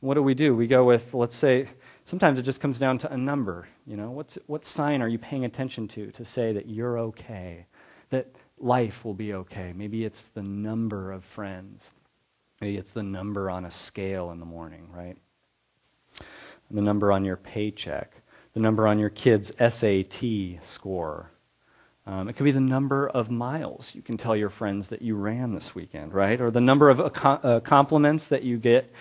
What 0.00 0.14
do 0.14 0.22
we 0.22 0.34
do? 0.34 0.54
We 0.54 0.66
go 0.66 0.84
with, 0.84 1.14
let's 1.14 1.36
say, 1.36 1.68
sometimes 2.04 2.38
it 2.38 2.42
just 2.42 2.60
comes 2.60 2.78
down 2.78 2.98
to 2.98 3.12
a 3.12 3.16
number. 3.16 3.68
You 3.86 3.96
know, 3.96 4.10
what's, 4.10 4.38
what 4.46 4.66
sign 4.66 5.00
are 5.00 5.08
you 5.08 5.18
paying 5.18 5.46
attention 5.46 5.88
to 5.88 6.10
to 6.12 6.24
say 6.24 6.52
that 6.52 6.68
you're 6.68 6.98
okay, 6.98 7.66
that 8.10 8.28
life 8.58 9.04
will 9.04 9.14
be 9.14 9.34
okay? 9.34 9.72
Maybe 9.74 10.04
it's 10.04 10.22
the 10.24 10.42
number 10.42 11.12
of 11.12 11.24
friends. 11.24 11.90
Maybe 12.60 12.76
it's 12.76 12.92
the 12.92 13.02
number 13.02 13.50
on 13.50 13.64
a 13.64 13.70
scale 13.70 14.30
in 14.30 14.40
the 14.40 14.46
morning, 14.46 14.88
right? 14.92 15.16
The 16.70 16.80
number 16.80 17.12
on 17.12 17.24
your 17.24 17.36
paycheck, 17.36 18.12
the 18.54 18.60
number 18.60 18.86
on 18.88 18.98
your 18.98 19.10
kid's 19.10 19.52
SAT 19.58 20.60
score. 20.62 21.30
Um, 22.06 22.28
it 22.28 22.34
could 22.34 22.44
be 22.44 22.52
the 22.52 22.60
number 22.60 23.08
of 23.08 23.30
miles 23.30 23.94
you 23.94 24.02
can 24.02 24.16
tell 24.16 24.36
your 24.36 24.50
friends 24.50 24.88
that 24.88 25.02
you 25.02 25.16
ran 25.16 25.54
this 25.54 25.74
weekend, 25.74 26.12
right? 26.12 26.40
Or 26.40 26.50
the 26.50 26.60
number 26.60 26.90
of 26.90 27.00
uh, 27.00 27.60
compliments 27.60 28.28
that 28.28 28.42
you 28.42 28.58
get 28.58 28.92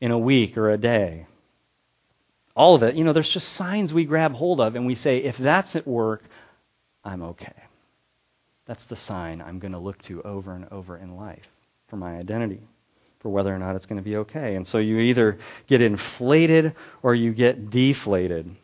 in 0.00 0.10
a 0.10 0.18
week 0.18 0.56
or 0.56 0.70
a 0.70 0.78
day. 0.78 1.26
All 2.56 2.74
of 2.74 2.82
it, 2.82 2.96
you 2.96 3.04
know, 3.04 3.12
there's 3.12 3.30
just 3.30 3.50
signs 3.50 3.94
we 3.94 4.04
grab 4.04 4.34
hold 4.34 4.60
of 4.60 4.74
and 4.74 4.84
we 4.84 4.94
say, 4.94 5.18
if 5.18 5.36
that's 5.36 5.76
at 5.76 5.86
work, 5.86 6.24
I'm 7.04 7.22
okay. 7.22 7.54
That's 8.70 8.84
the 8.84 8.94
sign 8.94 9.42
I'm 9.44 9.58
going 9.58 9.72
to 9.72 9.80
look 9.80 10.00
to 10.02 10.22
over 10.22 10.52
and 10.52 10.64
over 10.70 10.96
in 10.96 11.16
life 11.16 11.50
for 11.88 11.96
my 11.96 12.16
identity, 12.16 12.60
for 13.18 13.28
whether 13.28 13.52
or 13.52 13.58
not 13.58 13.74
it's 13.74 13.84
going 13.84 13.96
to 13.96 14.04
be 14.04 14.14
okay. 14.18 14.54
And 14.54 14.64
so 14.64 14.78
you 14.78 15.00
either 15.00 15.38
get 15.66 15.82
inflated 15.82 16.76
or 17.02 17.12
you 17.16 17.32
get 17.32 17.68
deflated 17.68 18.54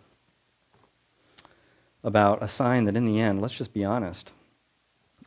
about 2.05 2.41
a 2.41 2.47
sign 2.47 2.85
that 2.85 2.95
in 2.95 3.05
the 3.05 3.19
end, 3.19 3.43
let's 3.43 3.57
just 3.57 3.75
be 3.75 3.85
honest, 3.85 4.31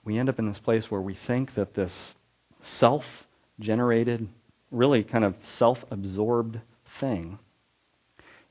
we 0.05 0.17
end 0.17 0.29
up 0.29 0.39
in 0.39 0.47
this 0.47 0.59
place 0.59 0.89
where 0.89 1.01
we 1.01 1.13
think 1.13 1.55
that 1.55 1.73
this 1.73 2.15
self 2.61 3.27
generated 3.59 4.29
really 4.71 5.03
kind 5.03 5.25
of 5.25 5.35
self 5.43 5.83
absorbed 5.91 6.61
thing 6.85 7.37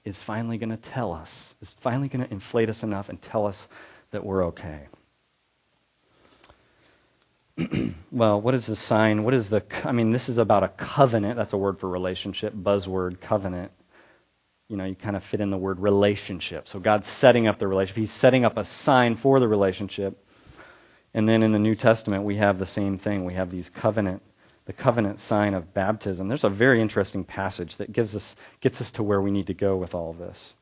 is 0.04 0.18
finally 0.18 0.58
going 0.58 0.68
to 0.68 0.76
tell 0.76 1.10
us, 1.10 1.54
is 1.62 1.72
finally 1.80 2.08
going 2.08 2.26
to 2.26 2.30
inflate 2.30 2.68
us 2.68 2.82
enough 2.82 3.08
and 3.08 3.22
tell 3.22 3.46
us 3.46 3.66
that 4.10 4.26
we're 4.26 4.44
okay. 4.44 4.88
well, 8.10 8.40
what 8.40 8.54
is 8.54 8.66
the 8.66 8.76
sign? 8.76 9.24
What 9.24 9.34
is 9.34 9.48
the, 9.48 9.62
I 9.84 9.92
mean, 9.92 10.10
this 10.10 10.28
is 10.28 10.38
about 10.38 10.62
a 10.62 10.68
covenant. 10.68 11.36
That's 11.36 11.52
a 11.52 11.56
word 11.56 11.78
for 11.78 11.88
relationship, 11.88 12.54
buzzword, 12.54 13.20
covenant. 13.20 13.72
You 14.68 14.76
know, 14.76 14.84
you 14.84 14.94
kind 14.94 15.16
of 15.16 15.24
fit 15.24 15.40
in 15.40 15.50
the 15.50 15.56
word 15.56 15.80
relationship. 15.80 16.68
So 16.68 16.78
God's 16.78 17.06
setting 17.06 17.46
up 17.46 17.58
the 17.58 17.66
relationship. 17.66 17.96
He's 17.96 18.12
setting 18.12 18.44
up 18.44 18.56
a 18.56 18.64
sign 18.64 19.16
for 19.16 19.40
the 19.40 19.48
relationship. 19.48 20.24
And 21.14 21.28
then 21.28 21.42
in 21.42 21.52
the 21.52 21.58
New 21.58 21.74
Testament, 21.74 22.24
we 22.24 22.36
have 22.36 22.58
the 22.58 22.66
same 22.66 22.98
thing. 22.98 23.24
We 23.24 23.34
have 23.34 23.50
these 23.50 23.70
covenant 23.70 24.22
the 24.68 24.72
covenant 24.74 25.18
sign 25.18 25.54
of 25.54 25.72
baptism. 25.72 26.28
There's 26.28 26.44
a 26.44 26.50
very 26.50 26.82
interesting 26.82 27.24
passage 27.24 27.76
that 27.76 27.90
gives 27.90 28.14
us, 28.14 28.36
gets 28.60 28.82
us 28.82 28.90
to 28.92 29.02
where 29.02 29.22
we 29.22 29.30
need 29.30 29.46
to 29.46 29.54
go 29.54 29.78
with 29.78 29.94
all 29.94 30.10
of 30.10 30.18
this. 30.18 30.52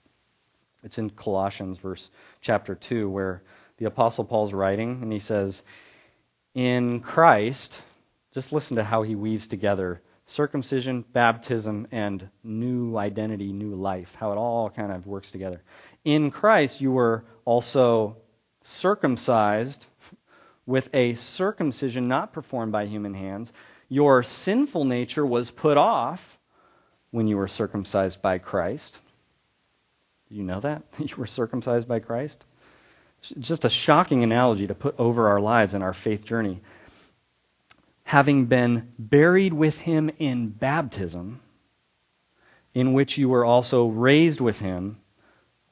It's 0.84 0.96
in 0.96 1.10
Colossians, 1.10 1.78
verse 1.78 2.10
chapter 2.40 2.76
2, 2.76 3.10
where 3.10 3.42
the 3.78 3.86
Apostle 3.86 4.24
Paul's 4.24 4.52
writing, 4.52 5.00
and 5.02 5.12
he 5.12 5.18
says, 5.18 5.64
In 6.56 7.00
Christ, 7.00 7.82
just 8.32 8.50
listen 8.50 8.76
to 8.78 8.84
how 8.84 9.02
he 9.02 9.14
weaves 9.14 9.46
together 9.46 10.00
circumcision, 10.24 11.04
baptism, 11.12 11.86
and 11.92 12.30
new 12.42 12.96
identity, 12.96 13.52
new 13.52 13.74
life, 13.74 14.16
how 14.16 14.32
it 14.32 14.36
all 14.36 14.70
kind 14.70 14.90
of 14.90 15.06
works 15.06 15.30
together. 15.30 15.62
In 16.04 16.30
Christ, 16.32 16.80
you 16.80 16.90
were 16.90 17.24
also 17.44 18.16
circumcised 18.62 19.86
with 20.64 20.88
a 20.92 21.14
circumcision 21.14 22.08
not 22.08 22.32
performed 22.32 22.72
by 22.72 22.86
human 22.86 23.14
hands 23.14 23.52
your 23.88 24.22
sinful 24.22 24.84
nature 24.84 25.24
was 25.24 25.50
put 25.50 25.76
off 25.76 26.38
when 27.10 27.28
you 27.28 27.36
were 27.36 27.48
circumcised 27.48 28.20
by 28.20 28.38
Christ. 28.38 28.98
You 30.28 30.42
know 30.42 30.60
that? 30.60 30.82
You 30.98 31.14
were 31.16 31.26
circumcised 31.26 31.86
by 31.86 32.00
Christ? 32.00 32.44
Just 33.38 33.64
a 33.64 33.70
shocking 33.70 34.22
analogy 34.22 34.66
to 34.66 34.74
put 34.74 34.98
over 34.98 35.28
our 35.28 35.40
lives 35.40 35.74
and 35.74 35.82
our 35.82 35.92
faith 35.92 36.24
journey. 36.24 36.60
Having 38.04 38.46
been 38.46 38.92
buried 38.98 39.52
with 39.52 39.78
him 39.78 40.10
in 40.18 40.48
baptism, 40.48 41.40
in 42.74 42.92
which 42.92 43.16
you 43.16 43.28
were 43.28 43.44
also 43.44 43.86
raised 43.86 44.40
with 44.40 44.60
him 44.60 44.98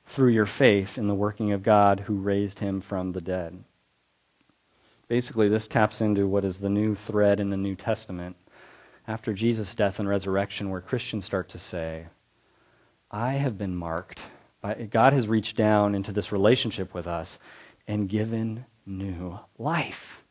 through 0.06 0.30
your 0.30 0.46
faith 0.46 0.98
in 0.98 1.06
the 1.06 1.14
working 1.14 1.52
of 1.52 1.62
God 1.62 2.00
who 2.00 2.14
raised 2.14 2.60
him 2.60 2.80
from 2.80 3.12
the 3.12 3.20
dead. 3.20 3.62
Basically, 5.06 5.48
this 5.48 5.68
taps 5.68 6.00
into 6.00 6.26
what 6.26 6.44
is 6.44 6.58
the 6.58 6.68
new 6.68 6.94
thread 6.94 7.40
in 7.40 7.50
the 7.50 7.56
New 7.56 7.74
Testament 7.74 8.36
after 9.06 9.34
Jesus' 9.34 9.74
death 9.74 9.98
and 9.98 10.08
resurrection, 10.08 10.70
where 10.70 10.80
Christians 10.80 11.26
start 11.26 11.48
to 11.50 11.58
say, 11.58 12.06
I 13.10 13.32
have 13.34 13.58
been 13.58 13.76
marked. 13.76 14.22
God 14.90 15.12
has 15.12 15.28
reached 15.28 15.56
down 15.56 15.94
into 15.94 16.12
this 16.12 16.32
relationship 16.32 16.94
with 16.94 17.06
us 17.06 17.38
and 17.86 18.08
given 18.08 18.64
new 18.86 19.38
life. 19.58 20.24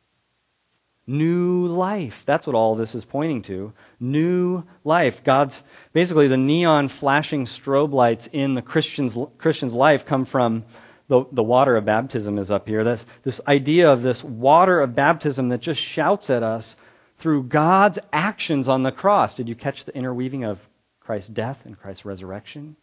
New 1.06 1.68
life. 1.68 2.24
That's 2.26 2.48
what 2.48 2.56
all 2.56 2.76
this 2.76 2.96
is 2.96 3.06
pointing 3.06 3.42
to. 3.44 3.74
New 4.00 4.64
life. 4.84 5.24
God's 5.24 5.64
basically 5.92 6.28
the 6.28 6.38
neon 6.38 6.88
flashing 6.88 7.46
strobe 7.46 7.92
lights 7.92 8.28
in 8.32 8.54
the 8.54 8.62
Christian's, 8.62 9.18
Christian's 9.38 9.74
life 9.74 10.06
come 10.06 10.26
from 10.26 10.64
the, 11.10 11.26
the 11.32 11.44
water 11.44 11.76
of 11.76 11.86
baptism 11.86 12.38
is 12.38 12.50
up 12.50 12.68
here. 12.68 12.84
This, 12.84 13.06
this 13.24 13.42
idea 13.48 13.92
of 13.92 14.02
this 14.02 14.24
water 14.24 14.82
of 14.82 14.96
baptism 14.96 15.50
that 15.50 15.60
just 15.60 15.82
shouts 15.82 16.30
at 16.30 16.42
us 16.42 16.78
through 17.18 17.44
God's 17.44 18.00
actions 18.12 18.68
on 18.68 18.84
the 18.84 18.92
cross. 18.92 19.36
Did 19.36 19.50
you 19.50 19.56
catch 19.56 19.86
the 19.86 19.96
interweaving 19.96 20.44
of 20.44 20.60
Christ's 21.02 21.30
death 21.30 21.66
and 21.66 21.78
Christ's 21.78 22.06
resurrection? 22.06 22.78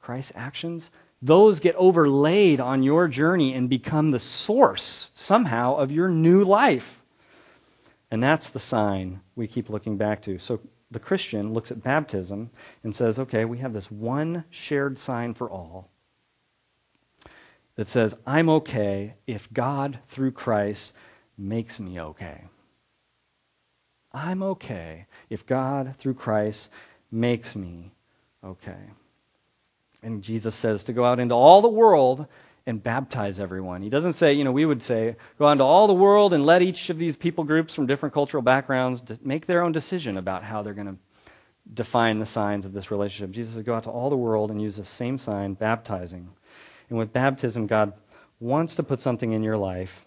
Christ's 0.00 0.32
actions? 0.34 0.90
Those 1.22 1.60
get 1.60 1.74
overlaid 1.76 2.60
on 2.60 2.82
your 2.82 3.06
journey 3.06 3.52
and 3.54 3.68
become 3.68 4.10
the 4.10 4.18
source 4.18 5.10
somehow 5.14 5.76
of 5.76 5.92
your 5.92 6.08
new 6.08 6.42
life. 6.42 7.02
And 8.10 8.22
that's 8.22 8.50
the 8.50 8.58
sign 8.58 9.20
we 9.36 9.46
keep 9.46 9.68
looking 9.68 9.96
back 9.96 10.22
to. 10.22 10.38
So 10.38 10.60
the 10.90 10.98
Christian 10.98 11.52
looks 11.52 11.70
at 11.70 11.82
baptism 11.82 12.50
and 12.82 12.94
says, 12.94 13.18
okay, 13.18 13.44
we 13.44 13.58
have 13.58 13.72
this 13.72 13.90
one 13.90 14.44
shared 14.50 14.98
sign 14.98 15.34
for 15.34 15.48
all 15.48 15.90
that 17.76 17.88
says, 17.88 18.16
I'm 18.26 18.48
okay 18.48 19.14
if 19.26 19.50
God, 19.52 20.00
through 20.08 20.32
Christ, 20.32 20.92
makes 21.38 21.78
me 21.78 22.00
okay. 22.00 22.44
I'm 24.12 24.42
okay 24.42 25.06
if 25.28 25.46
God, 25.46 25.94
through 25.98 26.14
Christ, 26.14 26.70
makes 27.10 27.54
me 27.54 27.92
okay. 28.44 28.90
And 30.02 30.22
Jesus 30.22 30.54
says 30.54 30.84
to 30.84 30.92
go 30.92 31.04
out 31.04 31.20
into 31.20 31.34
all 31.34 31.60
the 31.60 31.68
world 31.68 32.26
and 32.66 32.82
baptize 32.82 33.40
everyone. 33.40 33.82
He 33.82 33.88
doesn't 33.88 34.12
say, 34.14 34.32
you 34.32 34.44
know, 34.44 34.52
we 34.52 34.66
would 34.66 34.82
say, 34.82 35.16
go 35.38 35.46
out 35.46 35.52
into 35.52 35.64
all 35.64 35.86
the 35.86 35.94
world 35.94 36.32
and 36.32 36.46
let 36.46 36.62
each 36.62 36.90
of 36.90 36.98
these 36.98 37.16
people 37.16 37.44
groups 37.44 37.74
from 37.74 37.86
different 37.86 38.14
cultural 38.14 38.42
backgrounds 38.42 39.02
make 39.22 39.46
their 39.46 39.62
own 39.62 39.72
decision 39.72 40.16
about 40.16 40.44
how 40.44 40.62
they're 40.62 40.74
going 40.74 40.86
to 40.86 40.96
define 41.72 42.18
the 42.18 42.26
signs 42.26 42.64
of 42.64 42.72
this 42.72 42.90
relationship. 42.90 43.30
Jesus 43.34 43.54
says, 43.54 43.64
go 43.64 43.74
out 43.74 43.84
to 43.84 43.90
all 43.90 44.10
the 44.10 44.16
world 44.16 44.50
and 44.50 44.60
use 44.60 44.76
the 44.76 44.84
same 44.84 45.18
sign, 45.18 45.54
baptizing. 45.54 46.30
And 46.88 46.98
with 46.98 47.12
baptism, 47.12 47.66
God 47.66 47.92
wants 48.40 48.74
to 48.76 48.82
put 48.82 49.00
something 49.00 49.32
in 49.32 49.42
your 49.42 49.56
life 49.56 50.06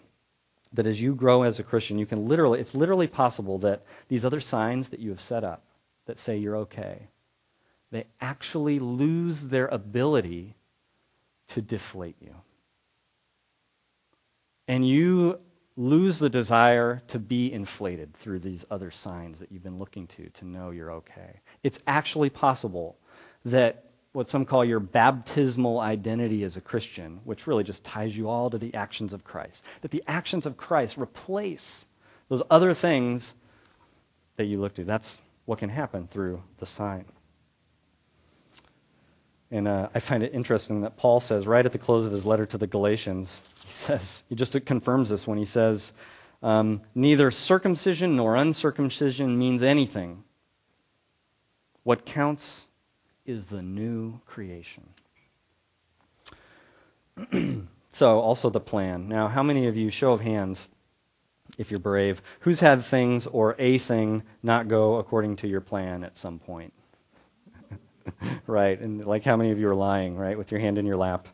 that 0.72 0.86
as 0.86 1.00
you 1.00 1.14
grow 1.14 1.42
as 1.42 1.58
a 1.58 1.62
Christian, 1.62 1.98
you 1.98 2.06
can 2.06 2.26
literally, 2.26 2.60
it's 2.60 2.74
literally 2.74 3.06
possible 3.06 3.58
that 3.58 3.84
these 4.08 4.24
other 4.24 4.40
signs 4.40 4.88
that 4.88 5.00
you 5.00 5.10
have 5.10 5.20
set 5.20 5.44
up 5.44 5.62
that 6.06 6.18
say 6.18 6.36
you're 6.36 6.56
okay, 6.56 7.08
they 7.94 8.04
actually 8.20 8.80
lose 8.80 9.48
their 9.48 9.68
ability 9.68 10.56
to 11.46 11.62
deflate 11.62 12.16
you. 12.20 12.34
And 14.66 14.88
you 14.88 15.38
lose 15.76 16.18
the 16.18 16.28
desire 16.28 17.02
to 17.06 17.20
be 17.20 17.52
inflated 17.52 18.12
through 18.14 18.40
these 18.40 18.64
other 18.68 18.90
signs 18.90 19.38
that 19.38 19.52
you've 19.52 19.62
been 19.62 19.78
looking 19.78 20.08
to 20.08 20.28
to 20.30 20.44
know 20.44 20.70
you're 20.70 20.90
okay. 20.90 21.40
It's 21.62 21.78
actually 21.86 22.30
possible 22.30 22.96
that 23.44 23.84
what 24.12 24.28
some 24.28 24.44
call 24.44 24.64
your 24.64 24.80
baptismal 24.80 25.78
identity 25.78 26.42
as 26.42 26.56
a 26.56 26.60
Christian, 26.60 27.20
which 27.22 27.46
really 27.46 27.62
just 27.62 27.84
ties 27.84 28.16
you 28.16 28.28
all 28.28 28.50
to 28.50 28.58
the 28.58 28.74
actions 28.74 29.12
of 29.12 29.22
Christ. 29.22 29.62
That 29.82 29.92
the 29.92 30.02
actions 30.08 30.46
of 30.46 30.56
Christ 30.56 30.98
replace 30.98 31.86
those 32.28 32.42
other 32.50 32.74
things 32.74 33.34
that 34.34 34.46
you 34.46 34.60
look 34.60 34.74
to. 34.74 34.84
That's 34.84 35.18
what 35.44 35.60
can 35.60 35.70
happen 35.70 36.08
through 36.08 36.42
the 36.58 36.66
sign. 36.66 37.04
And 39.54 39.68
uh, 39.68 39.88
I 39.94 40.00
find 40.00 40.24
it 40.24 40.34
interesting 40.34 40.80
that 40.80 40.96
Paul 40.96 41.20
says, 41.20 41.46
right 41.46 41.64
at 41.64 41.70
the 41.70 41.78
close 41.78 42.04
of 42.04 42.10
his 42.10 42.26
letter 42.26 42.44
to 42.44 42.58
the 42.58 42.66
Galatians, 42.66 43.40
he 43.64 43.70
says, 43.70 44.24
he 44.28 44.34
just 44.34 44.52
confirms 44.66 45.10
this 45.10 45.28
when 45.28 45.38
he 45.38 45.44
says, 45.44 45.92
um, 46.42 46.80
neither 46.92 47.30
circumcision 47.30 48.16
nor 48.16 48.34
uncircumcision 48.34 49.38
means 49.38 49.62
anything. 49.62 50.24
What 51.84 52.04
counts 52.04 52.66
is 53.24 53.46
the 53.46 53.62
new 53.62 54.20
creation. 54.26 54.88
so, 57.92 58.18
also 58.18 58.50
the 58.50 58.58
plan. 58.58 59.08
Now, 59.08 59.28
how 59.28 59.44
many 59.44 59.68
of 59.68 59.76
you, 59.76 59.88
show 59.88 60.10
of 60.10 60.20
hands, 60.20 60.70
if 61.58 61.70
you're 61.70 61.78
brave, 61.78 62.22
who's 62.40 62.58
had 62.58 62.82
things 62.82 63.28
or 63.28 63.54
a 63.60 63.78
thing 63.78 64.24
not 64.42 64.66
go 64.66 64.96
according 64.96 65.36
to 65.36 65.46
your 65.46 65.60
plan 65.60 66.02
at 66.02 66.18
some 66.18 66.40
point? 66.40 66.73
right? 68.46 68.80
And 68.80 69.04
like 69.04 69.24
how 69.24 69.36
many 69.36 69.50
of 69.50 69.58
you 69.58 69.68
are 69.68 69.74
lying, 69.74 70.16
right, 70.16 70.36
with 70.36 70.50
your 70.50 70.60
hand 70.60 70.78
in 70.78 70.86
your 70.86 70.96
lap? 70.96 71.28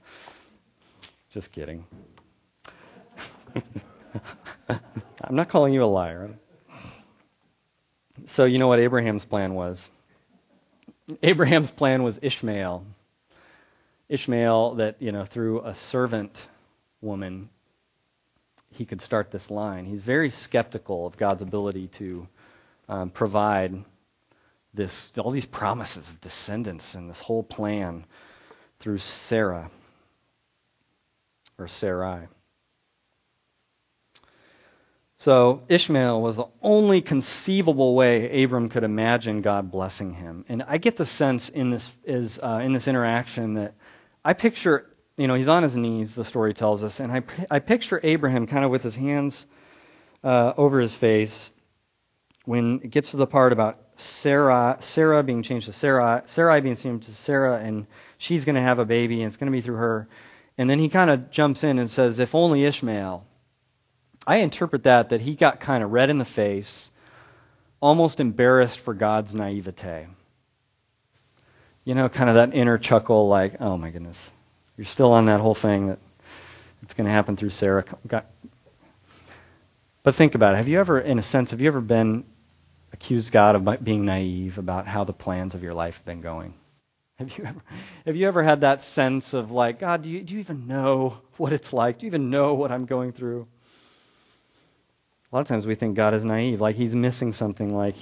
Just 1.31 1.53
kidding. 1.53 1.87
I'm 4.69 5.37
not 5.37 5.49
calling 5.49 5.73
you 5.73 5.85
a 5.85 5.87
liar. 5.87 6.31
So, 8.27 8.45
you 8.45 8.59
know 8.59 8.69
what 8.69 8.81
Abraham's 8.81 9.25
plan 9.25 9.55
was? 9.55 9.91
Abraham's 11.23 11.71
plan 11.71 12.03
was 12.03 12.19
Ishmael. 12.23 12.85
Ishmael, 14.09 14.75
that, 14.75 14.97
you 15.01 15.13
know, 15.13 15.25
through 15.25 15.61
a 15.63 15.75
servant 15.75 16.49
woman, 17.01 17.49
he 18.73 18.85
could 18.85 19.01
start 19.01 19.31
this 19.31 19.51
line. 19.51 19.87
He's 19.87 20.01
very 20.01 20.31
skeptical 20.31 21.07
of 21.07 21.17
God's 21.17 21.43
ability 21.43 21.89
to 21.89 22.29
um, 22.89 23.11
provide 23.11 23.85
this, 24.73 25.13
all 25.19 25.31
these 25.31 25.47
promises 25.47 26.09
of 26.09 26.21
descendants 26.21 26.95
and 26.95 27.11
this 27.11 27.21
whole 27.21 27.43
plan 27.43 28.05
through 28.79 28.99
Sarah 28.99 29.71
or 31.59 31.69
Sarai. 31.69 32.29
So 35.21 35.65
Ishmael 35.69 36.23
was 36.23 36.37
the 36.37 36.47
only 36.63 37.03
conceivable 37.03 37.95
way 37.95 38.43
Abram 38.43 38.71
could 38.71 38.85
imagine 38.85 39.43
God 39.43 39.71
blessing 39.71 40.15
him. 40.15 40.47
And 40.49 40.63
I 40.67 40.79
get 40.79 40.97
the 40.97 41.05
sense 41.05 41.51
in 41.51 41.69
this, 41.69 41.91
is, 42.05 42.39
uh, 42.43 42.61
in 42.63 42.73
this 42.73 42.89
interaction 42.89 43.53
that 43.55 43.75
I 44.25 44.33
picture, 44.33 44.87
you 45.19 45.29
know, 45.29 45.35
he's 45.35 45.47
on 45.47 45.63
his 45.63 45.77
knees, 45.77 46.15
the 46.15 46.25
story 46.25 46.55
tells 46.55 46.83
us, 46.83 47.01
and 47.01 47.13
I, 47.13 47.23
I 47.51 47.59
picture 47.59 48.01
Abraham 48.03 48.47
kind 48.47 48.65
of 48.65 48.71
with 48.71 48.83
his 48.83 48.95
hands 48.95 49.45
uh, 50.25 50.55
over 50.57 50.81
his 50.81 50.95
face 50.95 51.51
when 52.47 52.81
it 52.83 52.91
gets 52.91 53.11
to 53.11 53.19
the 53.19 53.27
part 53.27 53.53
about 53.53 53.90
Sarah, 54.01 54.79
Sarah 54.81 55.23
being 55.23 55.43
changed 55.43 55.67
to 55.67 55.73
Sarah, 55.73 56.23
Sarai 56.27 56.61
being 56.61 56.77
changed 56.77 57.07
to 57.07 57.15
Sarah, 57.15 57.59
and 57.59 57.87
she's 58.19 58.45
going 58.45 58.55
to 58.55 58.61
have 58.61 58.79
a 58.79 58.85
baby, 58.85 59.23
and 59.23 59.29
it's 59.29 59.37
going 59.37 59.51
to 59.51 59.57
be 59.57 59.61
through 59.61 59.77
her. 59.77 60.09
And 60.57 60.69
then 60.69 60.79
he 60.79 60.89
kind 60.89 61.11
of 61.11 61.31
jumps 61.31 61.65
in 61.65 61.79
and 61.79 61.89
says, 61.89 62.19
if 62.19 62.35
only 62.35 62.65
Ishmael. 62.65 63.25
I 64.27 64.37
interpret 64.37 64.83
that 64.83 65.09
that 65.09 65.23
he 65.23 65.35
got 65.35 65.61
kind 65.61 65.83
of 65.83 65.93
red 65.93 66.11
in 66.11 66.19
the 66.19 66.25
face, 66.25 66.91
almost 67.81 68.21
embarrassed 68.21 68.79
for 68.79 68.93
God's 68.93 69.35
naivete. 69.35 70.09
You 71.85 71.95
know, 71.95 72.09
kind 72.09 72.29
of 72.29 72.35
that 72.35 72.55
inner 72.55 72.77
chuckle, 72.77 73.29
like, 73.29 73.61
oh 73.61 73.79
my 73.79 73.91
goodness, 73.91 74.33
you're 74.77 74.85
still 74.85 75.13
on 75.13 75.25
that 75.27 75.41
whole 75.41 75.55
thing 75.55 75.87
that 75.87 75.99
it's 76.83 76.93
going 76.93 77.07
to 77.07 77.11
happen 77.11 77.37
through 77.37 77.51
Sarah. 77.51 77.85
But 80.03 80.15
think 80.15 80.35
about 80.35 80.55
it. 80.55 80.59
Have 80.59 80.69
you 80.69 80.79
ever, 80.79 81.01
in 81.01 81.19
a 81.19 81.23
sense, 81.23 81.51
have 81.51 81.61
you 81.61 81.69
ever 81.69 81.81
been 81.81 82.25
accused 82.93 83.33
God 83.33 83.55
of 83.55 83.85
being 83.85 84.05
naive 84.05 84.59
about 84.59 84.87
how 84.87 85.05
the 85.05 85.13
plans 85.13 85.55
of 85.55 85.63
your 85.63 85.75
life 85.75 85.97
have 85.97 86.05
been 86.05 86.21
going? 86.21 86.55
Have 87.19 87.37
you 87.37 87.45
ever, 87.45 87.61
have 88.07 88.17
you 88.17 88.27
ever 88.27 88.43
had 88.43 88.63
that 88.63 88.83
sense 88.83 89.35
of 89.35 89.51
like, 89.51 89.79
God, 89.79 90.03
do 90.03 90.09
you, 90.09 90.23
do 90.23 90.33
you 90.35 90.41
even 90.41 90.67
know 90.67 91.19
what 91.37 91.53
it's 91.53 91.73
like? 91.73 91.99
Do 91.99 92.07
you 92.07 92.11
even 92.11 92.31
know 92.31 92.55
what 92.55 92.73
I'm 92.73 92.87
going 92.87 93.13
through? 93.13 93.47
A 95.31 95.37
lot 95.37 95.43
of 95.43 95.47
times 95.47 95.67
we 95.67 95.75
think 95.75 95.97
God 95.97 96.15
is 96.15 96.25
naive, 96.25 96.61
like 96.61 96.77
he's 96.77 96.95
missing 96.95 97.33
something, 97.33 97.75
like 97.77 97.95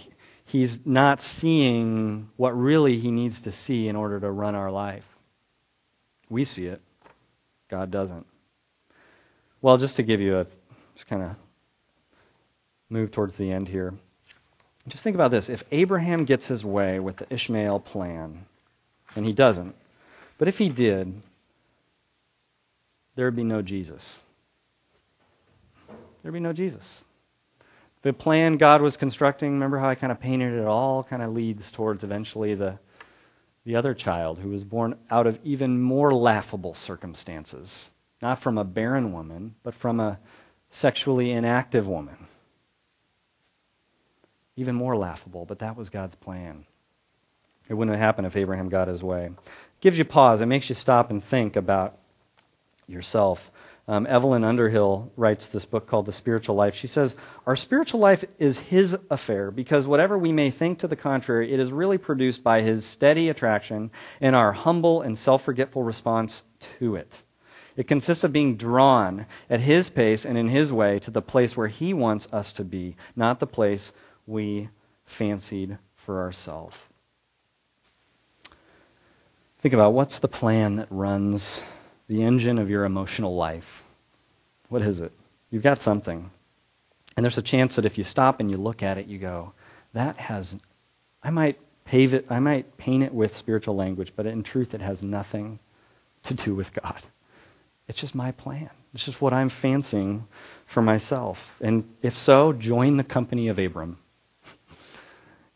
he's 0.45 0.87
not 0.87 1.21
seeing 1.21 2.31
what 2.37 2.57
really 2.57 2.99
he 2.99 3.11
needs 3.11 3.41
to 3.43 3.53
see 3.53 3.89
in 3.89 3.97
order 3.97 4.19
to 4.21 4.31
run 4.31 4.55
our 4.55 4.71
life. 4.71 5.17
We 6.31 6.45
see 6.45 6.67
it, 6.67 6.81
God 7.69 7.91
doesn't. 7.91 8.27
Well, 9.61 9.77
just 9.77 9.97
to 9.97 10.03
give 10.03 10.21
you 10.21 10.39
a, 10.39 10.47
just 10.95 11.09
kind 11.09 11.23
of 11.23 11.37
move 12.89 13.11
towards 13.11 13.37
the 13.37 13.51
end 13.51 13.69
here. 13.69 13.95
Just 14.89 15.05
think 15.05 15.15
about 15.15 15.31
this. 15.31 15.49
If 15.49 15.65
Abraham 15.71 16.25
gets 16.25 16.49
his 16.49 16.65
way 16.65 16.99
with 16.99 17.17
the 17.17 17.33
Ishmael 17.33 17.81
plan, 17.81 18.47
and 19.15 19.27
he 19.27 19.33
doesn't, 19.33 19.75
but 20.39 20.49
if 20.49 20.59
he 20.59 20.69
did, 20.69 21.15
there 23.15 23.27
would 23.27 23.37
be 23.37 23.45
no 23.45 23.63
Jesus. 23.63 24.21
There 25.89 26.33
would 26.33 26.35
be 26.35 26.41
no 26.41 26.53
Jesus 26.53 27.05
the 28.03 28.13
plan 28.13 28.57
God 28.57 28.81
was 28.81 28.97
constructing, 28.97 29.53
remember 29.53 29.79
how 29.79 29.89
I 29.89 29.95
kind 29.95 30.13
of 30.13 30.21
painted 30.21 30.55
it 30.55 30.65
all, 30.65 31.03
kind 31.05 31.23
of 31.23 31.33
leads 31.33 31.71
towards 31.71 32.05
eventually 32.05 32.55
the, 32.55 32.79
the 33.65 33.77
other 33.77 33.93
child 33.93 34.39
who 34.39 34.51
was 34.51 34.65
born 34.65 34.97
out 35.11 35.27
of 35.27 35.39
even 35.45 35.81
more 35.81 36.15
laughable 36.15 36.75
circumstances. 36.75 37.91
Not 38.23 38.41
from 38.41 38.57
a 38.57 38.65
barren 38.65 39.13
woman, 39.13 39.57
but 39.63 39.75
from 39.75 40.01
a 40.01 40.19
sexually 40.71 41.31
inactive 41.31 41.87
woman. 41.87 42.28
Even 44.59 44.75
more 44.75 44.97
laughable, 44.97 45.45
but 45.45 45.61
that 45.61 45.77
was 45.77 45.89
God's 45.89 46.17
plan. 46.17 46.65
It 47.69 47.75
wouldn't 47.75 47.97
have 47.97 48.05
happened 48.05 48.27
if 48.27 48.35
Abraham 48.35 48.69
got 48.69 48.89
his 48.89 49.05
way. 49.05 49.27
It 49.27 49.33
gives 49.81 49.99
you 49.99 50.05
pause. 50.05 50.41
It 50.41 50.47
makes 50.47 50.69
you 50.69 50.75
stop 50.75 51.13
and 51.13 51.23
think 51.23 51.55
about 51.55 51.97
yourself. 52.89 53.53
Um, 53.87 54.05
Evelyn 54.09 54.43
Underhill 54.43 55.13
writes 55.17 55.47
this 55.47 55.65
book 55.65 55.87
called 55.87 56.07
The 56.07 56.13
Spiritual 56.13 56.57
Life. 56.57 56.75
She 56.75 56.89
says, 56.89 57.15
Our 57.47 57.55
spiritual 57.55 58.01
life 58.01 58.25
is 58.41 58.59
his 58.59 58.99
affair 59.13 59.53
because 59.53 59.87
whatever 59.87 60.19
we 60.19 60.33
may 60.33 60.51
think 60.51 60.81
to 60.81 60.89
the 60.89 60.97
contrary, 60.97 61.53
it 61.53 61.61
is 61.61 61.71
really 61.71 61.97
produced 61.97 62.43
by 62.43 62.63
his 62.63 62.85
steady 62.85 63.29
attraction 63.29 63.93
and 64.21 64.35
our 64.35 64.55
humble 64.55 65.03
and 65.03 65.17
self 65.17 65.45
forgetful 65.45 65.85
response 65.85 66.43
to 66.81 66.97
it. 66.97 67.23
It 67.77 67.87
consists 67.87 68.25
of 68.25 68.33
being 68.33 68.57
drawn 68.57 69.27
at 69.49 69.61
his 69.61 69.89
pace 69.89 70.27
and 70.27 70.37
in 70.37 70.49
his 70.49 70.73
way 70.73 70.99
to 70.99 71.13
the 71.13 71.23
place 71.23 71.57
where 71.57 71.69
he 71.69 71.95
wants 71.95 72.27
us 72.33 72.53
to 72.55 72.65
be, 72.65 72.97
not 73.15 73.39
the 73.39 73.47
place 73.47 73.93
we 74.29 74.69
fancied 75.07 75.79
for 75.97 76.21
ourselves. 76.21 76.77
Think 79.61 79.75
about 79.75 79.93
what's 79.93 80.19
the 80.19 80.29
plan 80.29 80.77
that 80.77 80.87
runs 80.91 81.63
the 82.07 82.23
engine 82.23 82.59
of 82.59 82.71
your 82.71 82.85
emotional 82.85 83.35
life. 83.35 83.83
What 84.69 84.83
is 84.83 85.01
it? 85.01 85.13
You've 85.51 85.63
got 85.63 85.83
something. 85.83 86.31
And 87.17 87.25
there's 87.25 87.39
a 87.39 87.43
chance 87.43 87.75
that 87.77 87.85
if 87.85 87.99
you 87.99 88.05
stop 88.05 88.39
and 88.39 88.51
you 88.51 88.57
look 88.57 88.83
at 88.83 88.99
it, 88.99 89.07
you 89.07 89.19
go, 89.19 89.53
that 89.93 90.17
has, 90.17 90.57
I 91.23 91.31
might 91.31 91.59
pave 91.85 92.15
it, 92.15 92.27
I 92.31 92.39
might 92.39 92.77
paint 92.77 93.03
it 93.03 93.13
with 93.13 93.37
spiritual 93.37 93.75
language, 93.75 94.13
but 94.15 94.27
in 94.27 94.43
truth, 94.43 94.75
it 94.75 94.81
has 94.81 95.03
nothing 95.03 95.59
to 96.25 96.35
do 96.35 96.55
with 96.55 96.73
God. 96.75 97.03
It's 97.89 97.99
just 97.99 98.15
my 98.15 98.31
plan. 98.31 98.71
It's 98.95 99.05
just 99.05 99.21
what 99.21 99.33
I'm 99.33 99.49
fancying 99.49 100.29
for 100.67 100.83
myself. 100.83 101.57
And 101.61 101.89
if 102.03 102.17
so, 102.17 102.53
join 102.53 102.99
the 102.99 103.05
company 103.05 103.49
of 103.49 103.59
Abram. 103.59 103.99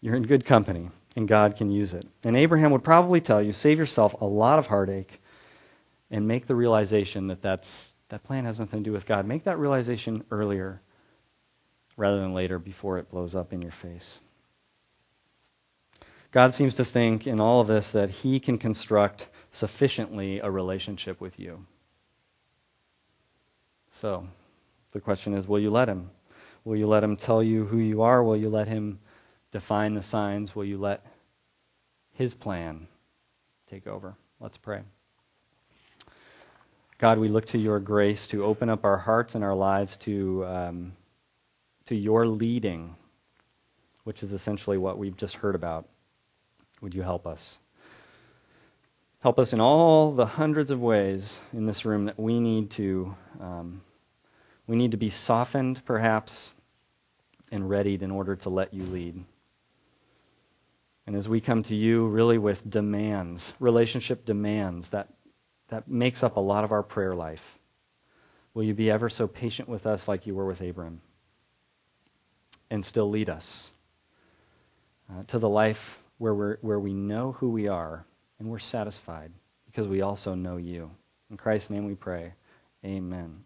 You're 0.02 0.16
in 0.16 0.24
good 0.24 0.44
company, 0.44 0.90
and 1.16 1.28
God 1.28 1.56
can 1.56 1.70
use 1.70 1.94
it. 1.94 2.06
And 2.24 2.36
Abraham 2.36 2.72
would 2.72 2.84
probably 2.84 3.20
tell 3.20 3.40
you 3.40 3.52
save 3.52 3.78
yourself 3.78 4.20
a 4.20 4.26
lot 4.26 4.58
of 4.58 4.66
heartache 4.66 5.22
and 6.10 6.28
make 6.28 6.46
the 6.46 6.56
realization 6.56 7.28
that 7.28 7.40
that's, 7.40 7.94
that 8.10 8.24
plan 8.24 8.44
has 8.44 8.58
nothing 8.58 8.80
to 8.80 8.90
do 8.90 8.92
with 8.92 9.06
God. 9.06 9.24
Make 9.24 9.44
that 9.44 9.58
realization 9.58 10.24
earlier 10.30 10.82
rather 11.96 12.20
than 12.20 12.34
later 12.34 12.58
before 12.58 12.98
it 12.98 13.10
blows 13.10 13.34
up 13.34 13.52
in 13.52 13.62
your 13.62 13.70
face. 13.70 14.20
God 16.32 16.52
seems 16.52 16.74
to 16.74 16.84
think 16.84 17.26
in 17.26 17.38
all 17.38 17.60
of 17.60 17.68
this 17.68 17.90
that 17.92 18.10
He 18.10 18.40
can 18.40 18.58
construct 18.58 19.28
sufficiently 19.50 20.40
a 20.40 20.50
relationship 20.50 21.20
with 21.20 21.38
you. 21.38 21.66
So, 23.90 24.26
the 24.92 25.00
question 25.00 25.34
is 25.34 25.46
will 25.46 25.60
you 25.60 25.70
let 25.70 25.88
Him? 25.88 26.10
Will 26.64 26.76
you 26.76 26.86
let 26.86 27.04
Him 27.04 27.16
tell 27.16 27.42
you 27.42 27.66
who 27.66 27.78
you 27.78 28.02
are? 28.02 28.24
Will 28.24 28.36
you 28.36 28.48
let 28.48 28.66
Him 28.66 28.98
define 29.52 29.94
the 29.94 30.02
signs? 30.02 30.56
Will 30.56 30.64
you 30.64 30.78
let 30.78 31.06
His 32.12 32.34
plan 32.34 32.88
take 33.70 33.86
over? 33.86 34.16
Let's 34.40 34.58
pray. 34.58 34.80
God, 36.98 37.18
we 37.18 37.28
look 37.28 37.46
to 37.46 37.58
your 37.58 37.78
grace 37.78 38.26
to 38.28 38.44
open 38.44 38.68
up 38.68 38.84
our 38.84 38.98
hearts 38.98 39.34
and 39.34 39.44
our 39.44 39.54
lives 39.54 39.96
to, 39.98 40.44
um, 40.46 40.92
to 41.86 41.94
your 41.94 42.26
leading, 42.26 42.96
which 44.04 44.22
is 44.22 44.32
essentially 44.32 44.78
what 44.78 44.98
we've 44.98 45.16
just 45.16 45.36
heard 45.36 45.54
about. 45.54 45.88
Would 46.80 46.94
you 46.94 47.02
help 47.02 47.26
us? 47.26 47.58
Help 49.20 49.38
us 49.38 49.52
in 49.52 49.60
all 49.60 50.12
the 50.12 50.26
hundreds 50.26 50.72
of 50.72 50.80
ways 50.80 51.40
in 51.52 51.66
this 51.66 51.84
room 51.84 52.06
that 52.06 52.18
we 52.18 52.40
need 52.40 52.70
to 52.72 53.14
um, 53.40 53.82
we 54.66 54.76
need 54.76 54.92
to 54.92 54.96
be 54.96 55.10
softened, 55.10 55.84
perhaps, 55.84 56.52
and 57.50 57.68
readied 57.68 58.02
in 58.02 58.10
order 58.10 58.36
to 58.36 58.48
let 58.48 58.72
you 58.72 58.84
lead. 58.86 59.24
And 61.06 61.16
as 61.16 61.28
we 61.28 61.40
come 61.40 61.62
to 61.64 61.74
you, 61.74 62.06
really 62.06 62.38
with 62.38 62.68
demands, 62.68 63.54
relationship 63.58 64.24
demands, 64.24 64.90
that, 64.90 65.08
that 65.68 65.88
makes 65.88 66.22
up 66.22 66.36
a 66.36 66.40
lot 66.40 66.64
of 66.64 66.72
our 66.72 66.82
prayer 66.82 67.14
life. 67.14 67.58
Will 68.54 68.62
you 68.62 68.74
be 68.74 68.90
ever 68.90 69.08
so 69.08 69.26
patient 69.26 69.68
with 69.68 69.86
us 69.86 70.06
like 70.06 70.26
you 70.26 70.34
were 70.34 70.46
with 70.46 70.60
Abram? 70.60 71.00
And 72.70 72.84
still 72.84 73.10
lead 73.10 73.28
us 73.28 73.72
uh, 75.10 75.24
to 75.28 75.38
the 75.38 75.48
life 75.48 75.98
where, 76.18 76.34
we're, 76.34 76.58
where 76.60 76.78
we 76.78 76.94
know 76.94 77.32
who 77.32 77.50
we 77.50 77.68
are 77.68 78.04
and 78.38 78.48
we're 78.48 78.58
satisfied 78.58 79.32
because 79.66 79.86
we 79.86 80.02
also 80.02 80.34
know 80.34 80.56
you. 80.56 80.90
In 81.30 81.36
Christ's 81.36 81.70
name 81.70 81.86
we 81.86 81.94
pray. 81.94 82.34
Amen. 82.84 83.44